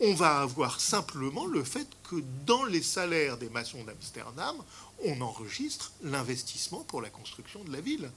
[0.00, 2.16] on va avoir simplement le fait que
[2.46, 4.56] dans les salaires des maçons d'Amsterdam,
[5.04, 8.10] on enregistre l'investissement pour la construction de la ville.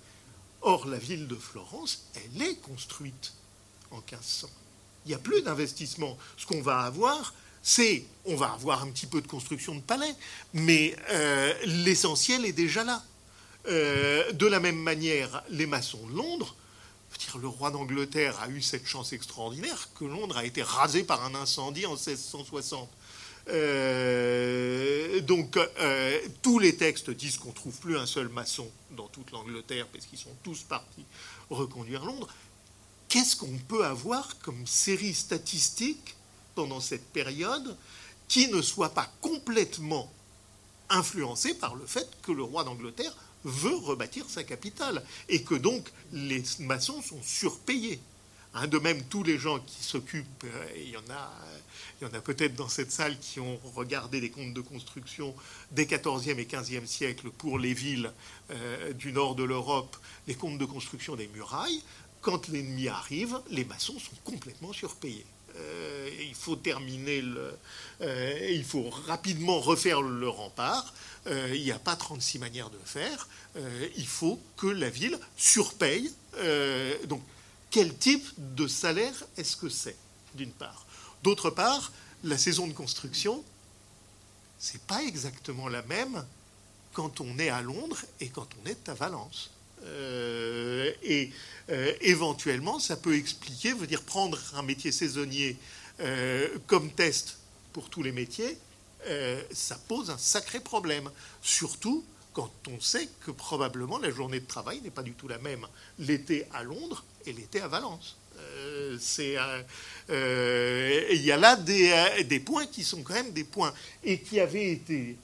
[0.61, 3.33] Or, la ville de Florence, elle est construite
[3.91, 4.47] en 1500.
[5.05, 6.17] Il n'y a plus d'investissement.
[6.37, 10.15] Ce qu'on va avoir, c'est, on va avoir un petit peu de construction de palais,
[10.53, 13.03] mais euh, l'essentiel est déjà là.
[13.67, 16.55] De la même manière, les maçons de Londres,
[17.39, 21.35] le roi d'Angleterre a eu cette chance extraordinaire que Londres a été rasé par un
[21.35, 22.89] incendie en 1660.
[23.47, 29.31] Euh, donc euh, tous les textes disent qu'on trouve plus un seul maçon dans toute
[29.31, 31.05] l'Angleterre parce qu'ils sont tous partis
[31.49, 32.27] reconduire Londres.
[33.07, 36.15] Qu'est-ce qu'on peut avoir comme série statistique
[36.55, 37.77] pendant cette période
[38.27, 40.11] qui ne soit pas complètement
[40.89, 43.15] influencée par le fait que le roi d'Angleterre
[43.45, 48.01] veut rebâtir sa capitale et que donc les maçons sont surpayés.
[48.57, 52.55] Hein, de même, tous les gens qui s'occupent, euh, il y en a, a peut-être
[52.55, 55.35] dans cette salle qui ont regardé les comptes de construction
[55.71, 58.13] des 14e et 15e siècles pour les villes
[58.51, 61.81] euh, du nord de l'Europe, les comptes de construction des murailles.
[62.21, 65.25] Quand l'ennemi arrive, les maçons sont complètement surpayés.
[65.57, 67.23] Euh, il faut terminer
[68.01, 70.93] il faut rapidement refaire le rempart.
[71.27, 73.27] Euh, il n'y a pas 36 manières de faire.
[73.57, 76.11] Euh, il faut que la ville surpaye.
[76.37, 77.23] Euh, donc,
[77.71, 79.97] quel type de salaire est-ce que c'est,
[80.35, 80.85] d'une part?
[81.23, 81.91] D'autre part,
[82.23, 83.43] la saison de construction,
[84.59, 86.23] c'est pas exactement la même
[86.93, 89.51] quand on est à Londres et quand on est à Valence.
[91.03, 91.31] et
[92.01, 95.57] éventuellement, ça peut expliquer, veut dire prendre un métier saisonnier
[96.67, 97.37] comme test
[97.73, 98.57] pour tous les métiers,
[99.07, 101.09] euh, ça pose un sacré problème.
[101.41, 102.03] Surtout
[102.33, 105.65] quand on sait que probablement la journée de travail n'est pas du tout la même
[105.99, 108.17] l'été à Londres et l'été à Valence.
[108.37, 108.97] Euh,
[110.09, 114.41] euh, il y a là des, points qui sont quand même des points et qui
[114.41, 115.17] avaient été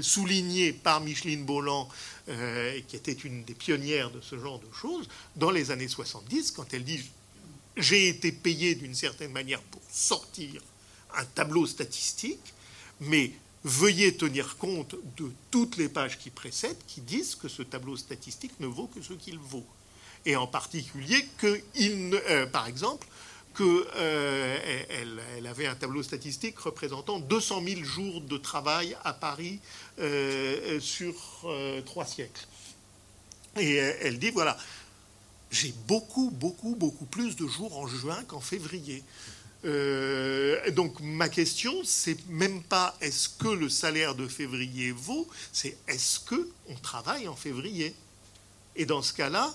[0.00, 1.88] soulignés par Micheline Bolland,
[2.26, 6.72] qui était une des pionnières de ce genre de choses, dans les années 70, quand
[6.72, 7.02] elle dit
[7.76, 10.62] J'ai été payé d'une certaine manière pour sortir
[11.16, 12.54] un tableau statistique
[13.00, 13.32] mais
[13.64, 18.52] veuillez tenir compte de toutes les pages qui précèdent qui disent que ce tableau statistique
[18.60, 19.66] ne vaut que ce qu'il vaut.
[20.26, 23.06] Et en particulier que, euh, par exemple,
[23.56, 29.60] qu'elle euh, elle avait un tableau statistique représentant 200 000 jours de travail à Paris
[29.98, 31.14] euh, sur
[31.86, 32.46] trois siècles.
[33.56, 34.56] Et elle dit, voilà,
[35.50, 39.04] j'ai beaucoup, beaucoup, beaucoup plus de jours en juin qu'en février.
[39.64, 45.76] Euh, donc ma question, c'est même pas est-ce que le salaire de février vaut, c'est
[45.88, 47.94] est-ce que on travaille en février?
[48.76, 49.54] Et dans ce cas-là,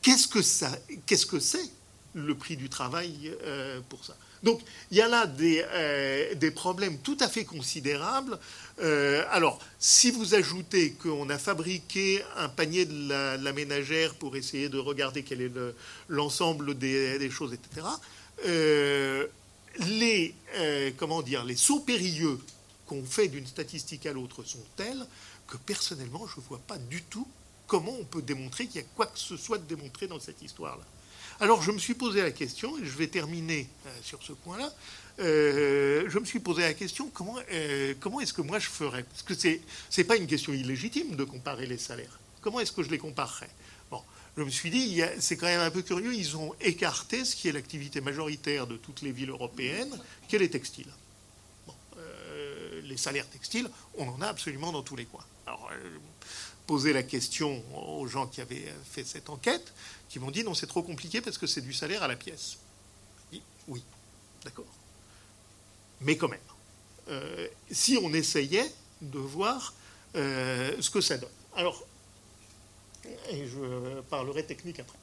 [0.00, 0.70] qu'est-ce que ça,
[1.06, 1.70] qu'est-ce que c'est
[2.14, 4.16] le prix du travail euh, pour ça?
[4.42, 4.60] Donc
[4.90, 8.38] il y a là des, euh, des problèmes tout à fait considérables.
[9.32, 14.78] alors si vous ajoutez qu'on a fabriqué un panier de la, ménagère pour essayer de
[14.78, 15.52] regarder quel est
[16.08, 17.88] l'ensemble des, des choses, etc
[18.44, 22.38] les, euh, comment dire, les sauts périlleux
[22.86, 25.06] qu'on fait d'une statistique à l'autre sont tels
[25.46, 27.26] que personnellement, je ne vois pas du tout
[27.66, 30.42] comment on peut démontrer qu'il y a quoi que ce soit de démontré dans cette
[30.42, 30.84] histoire-là.
[31.40, 34.72] Alors je me suis posé la question, et je vais terminer euh, sur ce point-là,
[35.18, 37.36] je me suis posé la question, comment,
[37.98, 39.02] comment est-ce que moi je ferais?
[39.02, 39.58] Parce que ce
[39.96, 42.20] n'est pas une question illégitime de comparer les salaires.
[42.40, 43.50] Comment est-ce que je les comparerais?
[44.38, 47.48] Je me suis dit, c'est quand même un peu curieux, ils ont écarté ce qui
[47.48, 50.92] est l'activité majoritaire de toutes les villes européennes, qui est les textiles.
[51.96, 55.24] Euh, les salaires textiles, on en a absolument dans tous les coins.
[55.44, 55.98] Alors, euh,
[56.68, 57.64] poser la question
[57.98, 59.72] aux gens qui avaient fait cette enquête,
[60.08, 62.58] qui m'ont dit non, c'est trop compliqué parce que c'est du salaire à la pièce.
[63.66, 63.82] oui,
[64.44, 64.66] d'accord.
[66.00, 66.38] Mais quand même,
[67.08, 68.72] euh, si on essayait
[69.02, 69.74] de voir
[70.14, 71.28] ce que ça donne.
[71.56, 71.87] Alors,
[73.30, 74.98] et je parlerai technique après.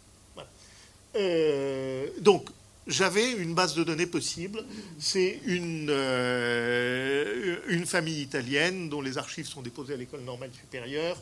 [1.15, 2.49] Euh, donc,
[2.87, 4.63] j'avais une base de données possible.
[4.99, 11.17] C'est une, euh, une famille italienne dont les archives sont déposées à l'école normale supérieure.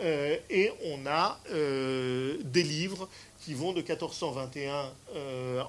[0.00, 3.08] Euh, et on a des livres
[3.40, 4.92] qui vont de 1421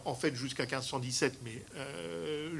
[0.05, 1.63] en fait jusqu'à 1517, mais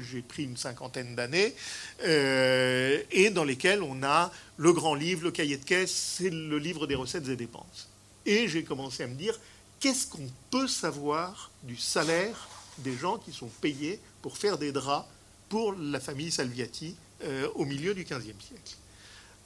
[0.00, 1.54] j'ai pris une cinquantaine d'années,
[2.02, 6.86] et dans lesquels on a le grand livre, le cahier de caisse, c'est le livre
[6.86, 7.89] des recettes et dépenses.
[8.26, 9.38] Et j'ai commencé à me dire,
[9.80, 12.48] qu'est-ce qu'on peut savoir du salaire
[12.78, 15.06] des gens qui sont payés pour faire des draps
[15.48, 18.76] pour la famille Salviati euh, au milieu du XVe siècle?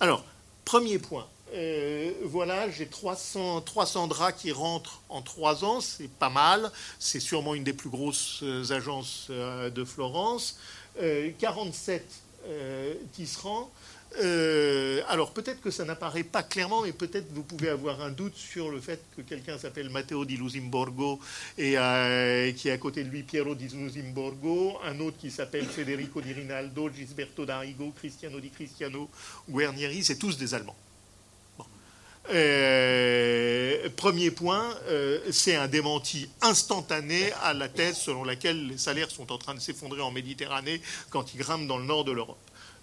[0.01, 0.25] Alors,
[0.65, 6.31] premier point, euh, voilà, j'ai 300, 300 draps qui rentrent en trois ans, c'est pas
[6.31, 6.71] mal.
[6.99, 10.59] C'est sûrement une des plus grosses euh, agences euh, de Florence.
[11.41, 12.05] 47
[13.13, 13.69] tisserands.
[15.09, 18.71] Alors peut-être que ça n'apparaît pas clairement, mais peut-être vous pouvez avoir un doute sur
[18.71, 21.21] le fait que quelqu'un s'appelle Matteo di Lusimborgo
[21.59, 21.73] et
[22.57, 26.33] qui est à côté de lui Piero di Lusimborgo, un autre qui s'appelle Federico di
[26.33, 29.09] Rinaldo, Gisberto d'Arigo, Cristiano di Cristiano,
[29.49, 30.77] Guernieri, c'est tous des Allemands.
[32.31, 39.11] Euh, premier point, euh, c'est un démenti instantané à la thèse selon laquelle les salaires
[39.11, 40.81] sont en train de s'effondrer en Méditerranée
[41.11, 42.39] quand ils grimpent dans le nord de l'Europe.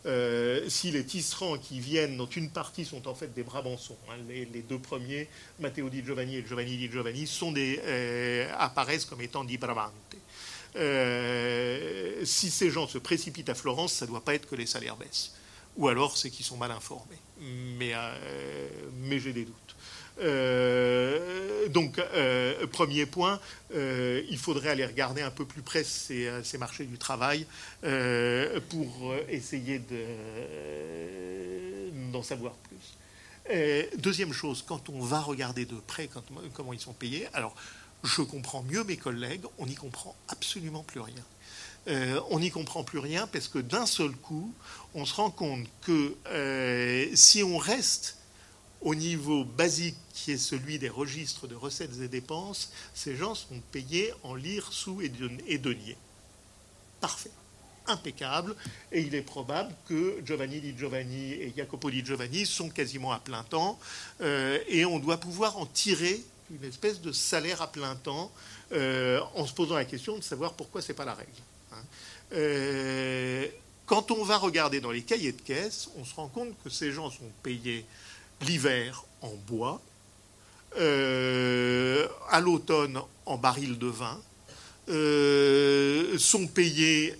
[0.06, 4.16] Euh, si les tisserands qui viennent, dont une partie sont en fait des Brabançons, hein,
[4.28, 5.28] les, deux premiers,
[5.60, 9.94] Matteo di Giovanni et Giovanni di Giovanni, des, apparaissent comme étant di Bravante.
[12.26, 14.98] si ces gens se précipitent à Florence, ça ne doit pas être que les salaires
[14.98, 15.34] baissent
[15.78, 17.18] ou alors c'est qu'ils sont mal informés.
[17.42, 18.70] Euh,
[19.02, 19.76] mais j'ai des doutes.
[20.20, 23.40] Euh, donc, euh, premier point,
[23.74, 27.46] il faudrait aller regarder un peu plus près ces, marchés du travail
[28.70, 29.82] pour essayer
[32.12, 32.98] d'en savoir plus.
[33.98, 36.10] deuxième chose, quand on va regarder de près
[36.54, 37.56] comment ils sont payés, alors
[38.04, 41.24] je comprends mieux mes collègues, on n'y comprend absolument plus rien.
[41.88, 44.54] Euh, on n'y comprend plus rien parce que d'un seul coup,
[44.94, 48.18] on se rend compte que euh, si on reste
[48.82, 53.62] au niveau basique qui est celui des registres de recettes et dépenses, ces gens sont
[53.72, 55.98] payés en lire, sous et deniers.
[57.00, 57.32] Parfait.
[57.88, 58.56] Impeccable.
[58.92, 63.20] Et il est probable que Giovanni di Giovanni et Jacopo di Giovanni sont quasiment à
[63.20, 63.80] plein temps.
[64.22, 68.32] Euh, et on doit pouvoir en tirer une espèce de salaire à plein temps
[68.74, 71.32] en se posant la question de savoir pourquoi ce n'est pas la règle.
[72.34, 73.48] Euh,
[73.86, 76.92] quand on va regarder dans les cahiers de caisse, on se rend compte que ces
[76.92, 77.86] gens sont payés
[78.42, 79.82] l'hiver en bois,
[80.80, 84.20] euh, à l'automne en baril de vin,
[84.90, 87.14] euh, sont payés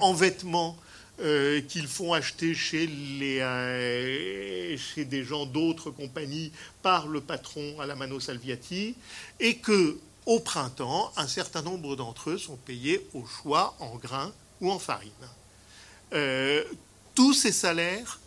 [0.00, 0.76] en vêtements
[1.18, 7.94] qu'ils font acheter chez, les, chez des gens d'autres compagnies par le patron à la
[7.94, 8.94] Mano Salviati,
[9.40, 9.96] et que
[10.26, 14.78] au printemps, un certain nombre d'entre eux sont payés au choix en grains ou en
[14.80, 15.10] farine.
[16.12, 16.64] Euh,
[17.14, 18.18] tous ces salaires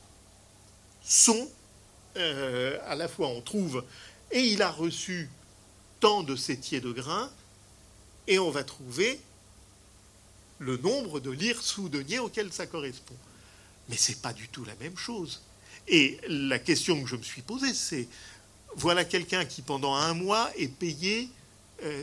[1.04, 1.48] sont
[2.20, 3.84] euh, à la fois on trouve
[4.32, 5.30] et il a reçu
[6.00, 7.30] tant de sétiers de grains
[8.28, 9.20] et on va trouver
[10.60, 13.16] le nombre de lires sous-deniers auxquels ça correspond.
[13.88, 15.42] Mais ce n'est pas du tout la même chose.
[15.88, 18.08] Et la question que je me suis posée, c'est
[18.76, 21.30] voilà quelqu'un qui pendant un mois est payé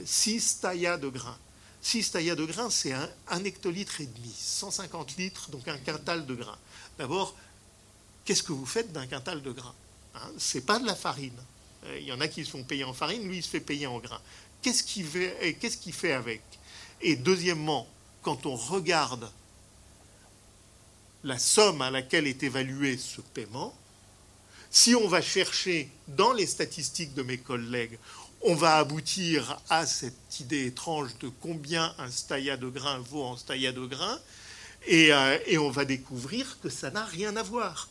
[0.05, 1.39] 6 euh, taillas de grains.
[1.83, 6.35] 6 taillas de grains, c'est un, hectolitre et demi, 150 litres, donc un quintal de
[6.35, 6.59] grains.
[6.99, 7.37] D'abord,
[8.25, 9.75] qu'est-ce que vous faites d'un quintal de grains?
[10.17, 11.39] Hein Ce n'est pas de la farine.
[11.85, 13.61] Euh, il y en a qui se font payer en farine, lui, il se fait
[13.61, 14.21] payer en grains.
[14.63, 15.57] Qu'est-ce qu'il fait,
[15.93, 16.43] fait avec?
[17.01, 17.87] Et deuxièmement,
[18.23, 19.31] quand on regarde
[21.23, 23.77] la somme à laquelle est évalué ce paiement,
[24.71, 27.99] si on va chercher dans les statistiques de mes collègues,
[28.43, 33.37] on va aboutir à cette idée étrange de combien un staya de grain vaut en
[33.37, 34.19] staya de grain,
[34.89, 37.89] euh, et, on va découvrir que ça n'a rien à voir,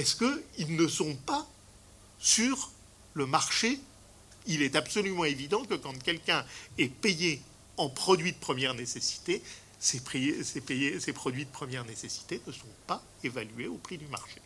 [0.00, 1.46] parce qu'ils ne sont pas
[2.18, 2.70] sur
[3.12, 3.78] le marché.
[4.46, 6.42] Il est absolument évident que quand quelqu'un
[6.78, 7.42] est payé
[7.76, 9.42] en produits de première nécessité,
[9.78, 14.40] ces, ces produits de première nécessité ne sont pas évalués au prix du marché.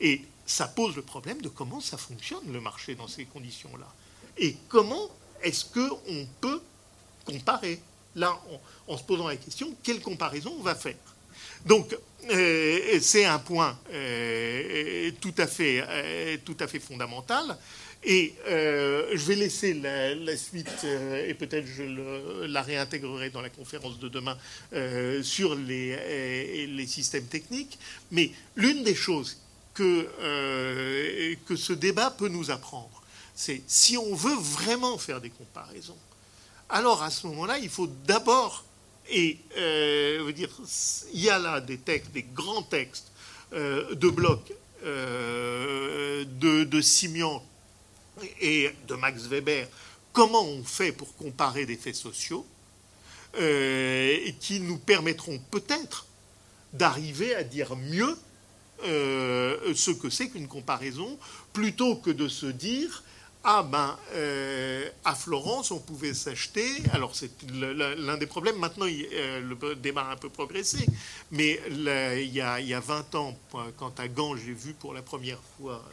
[0.00, 3.92] Et ça pose le problème de comment ça fonctionne le marché dans ces conditions-là.
[4.38, 5.10] Et comment
[5.42, 6.62] est-ce qu'on peut
[7.24, 7.80] comparer?
[8.14, 8.40] Là,
[8.86, 10.94] en, se posant la question, quelle comparaison on va faire?
[11.64, 11.96] Donc,
[12.30, 17.56] euh, c'est un point euh, tout, à fait, euh, tout à fait fondamental.
[18.06, 24.10] Et je vais laisser la, suite, et peut-être je la réintégrerai dans la conférence de
[24.10, 24.36] demain
[25.22, 27.78] sur les, les, systèmes techniques.
[28.10, 29.38] Mais l'une des choses
[29.72, 30.06] que,
[31.46, 33.02] que ce débat peut nous apprendre,
[33.34, 35.96] c'est si on veut vraiment faire des comparaisons,
[36.68, 38.66] alors à ce moment-là, il faut d'abord,
[39.10, 40.32] et euh,
[41.12, 43.12] il y a là des textes, des grands textes
[43.52, 44.52] euh, de Bloch,
[44.84, 47.42] euh, de, de Simian
[48.40, 49.68] et de Max Weber,
[50.12, 52.46] comment on fait pour comparer des faits sociaux,
[54.38, 56.06] qui nous permettront peut-être
[56.72, 58.16] d'arriver à dire mieux
[58.84, 61.18] ce que c'est qu'une comparaison,
[61.52, 63.02] plutôt que de se dire
[63.44, 63.96] ah ben,
[65.04, 66.66] à Florence, on pouvait s'acheter.
[66.92, 68.56] Alors, c'est l'un des problèmes.
[68.56, 70.86] Maintenant, le débat a un peu progressé.
[71.30, 71.82] Mais il,
[72.32, 73.36] y a, il, y a, 20 ans,
[73.76, 75.84] quand à Gand, j'ai vu pour la première fois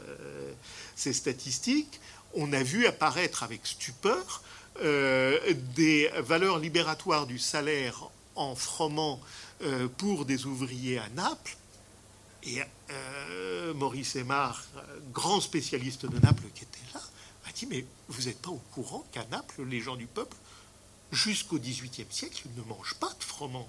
[0.95, 1.99] ces statistiques,
[2.35, 4.41] on a vu apparaître avec stupeur
[4.79, 9.19] des valeurs libératoires du salaire en froment
[9.97, 11.57] pour des ouvriers à Naples.
[12.43, 12.61] Et
[13.75, 14.63] Maurice Aymar,
[15.13, 17.01] grand spécialiste de Naples qui était là,
[17.69, 20.35] Mais vous n'êtes pas au courant qu'à Naples, les gens du peuple,
[21.11, 23.67] jusqu'au XVIIIe siècle, ne mangent pas de froment.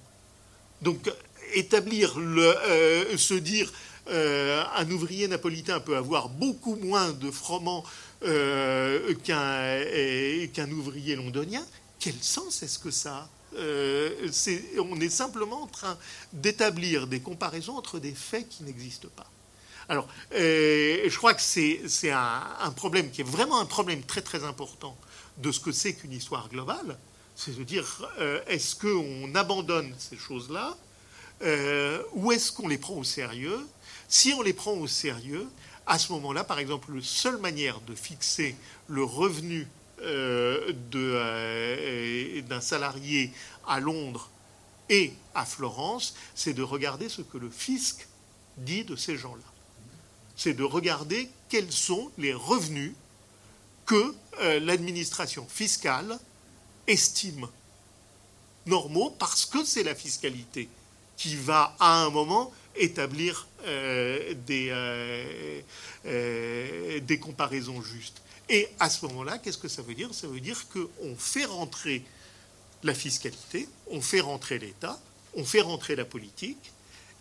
[0.82, 1.10] Donc,
[1.55, 3.73] établir, le, euh, se dire
[4.09, 7.85] euh, un ouvrier napolitain peut avoir beaucoup moins de froment
[8.24, 11.64] euh, qu'un ouvrier londonien,
[11.98, 15.98] quel sens est-ce que ça on est simplement en train
[16.32, 19.31] d'établir des comparaisons entre des faits qui n'existent pas.
[19.88, 24.44] Alors, euh, je crois que c'est un, problème qui est vraiment un problème très très
[24.44, 24.96] important
[25.38, 26.98] de ce que c'est qu'une histoire globale.
[27.34, 30.76] C'est de dire, euh, est-ce qu'on abandonne ces choses-là
[31.42, 33.66] euh, ou est-ce qu'on les prend au sérieux?
[34.09, 35.48] Si on les prend au sérieux,
[35.86, 38.54] à ce moment-là, par exemple, la seule manière de fixer
[38.88, 39.66] le revenu
[40.90, 43.32] d'un salarié
[43.66, 44.30] à Londres
[44.88, 48.09] et à Florence, c'est de regarder ce que le fisc
[48.56, 49.51] dit de ces gens-là
[50.36, 52.92] c'est de regarder quels sont les revenus
[53.86, 56.18] que euh, l'administration fiscale
[56.86, 57.46] estime
[58.66, 60.68] normaux parce que c'est la fiscalité
[61.16, 65.60] qui va à un moment établir euh, des, euh,
[67.00, 68.22] des comparaisons justes.
[68.48, 70.12] Et à ce moment-là, qu'est-ce que ça veut dire?
[70.14, 72.02] Ça veut dire qu'on fait rentrer
[72.82, 74.98] la fiscalité, on fait rentrer l'État,
[75.34, 76.72] on fait rentrer la politique,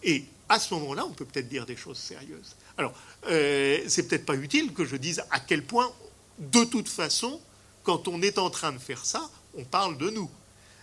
[0.04, 2.58] et à ce moment-là, on peut peut-être dire des choses sérieuses.
[2.78, 2.94] Alors,
[3.28, 5.90] euh, c'est peut-être pas utile que je dise à quel point,
[6.40, 7.40] de toute façon,
[7.84, 10.30] quand on est en train de faire ça, on parle de nous.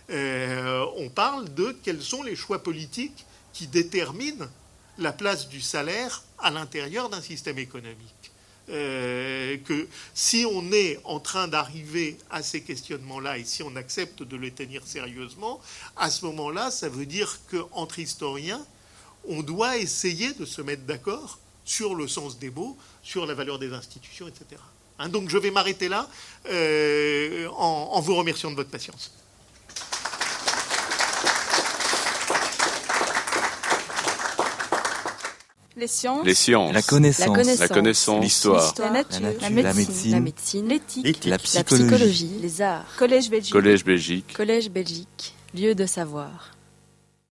[0.09, 4.47] Euh, on parle de quels sont les choix politiques qui déterminent
[4.97, 8.31] la place du salaire à l'intérieur d'un système économique.
[8.69, 14.23] Euh, que si on est en train d'arriver à ces questionnements-là et si on accepte
[14.23, 15.61] de les tenir sérieusement,
[15.95, 18.65] à ce moment-là, ça veut dire qu'entre historiens,
[19.27, 23.59] on doit essayer de se mettre d'accord sur le sens des mots, sur la valeur
[23.59, 24.61] des institutions, etc.
[24.97, 26.07] Hein, donc je vais m'arrêter là
[26.49, 29.11] euh, en, vous remerciant de votre patience.
[35.77, 36.25] Les sciences.
[36.25, 36.73] Les sciences.
[36.73, 37.59] La connaissance.
[37.59, 38.21] La connaissance.
[38.21, 38.73] L'histoire.
[38.79, 39.19] La, nature.
[39.39, 40.11] La, médecine.
[40.11, 40.67] La médecine.
[40.67, 41.25] L'éthique.
[41.25, 42.31] La, psychologie.
[42.41, 42.83] Les arts.
[42.97, 43.53] Collège Belgique.
[43.53, 44.33] Collège Belgique.
[44.35, 45.35] Collège Belgique.
[45.53, 46.51] Lieu de savoir.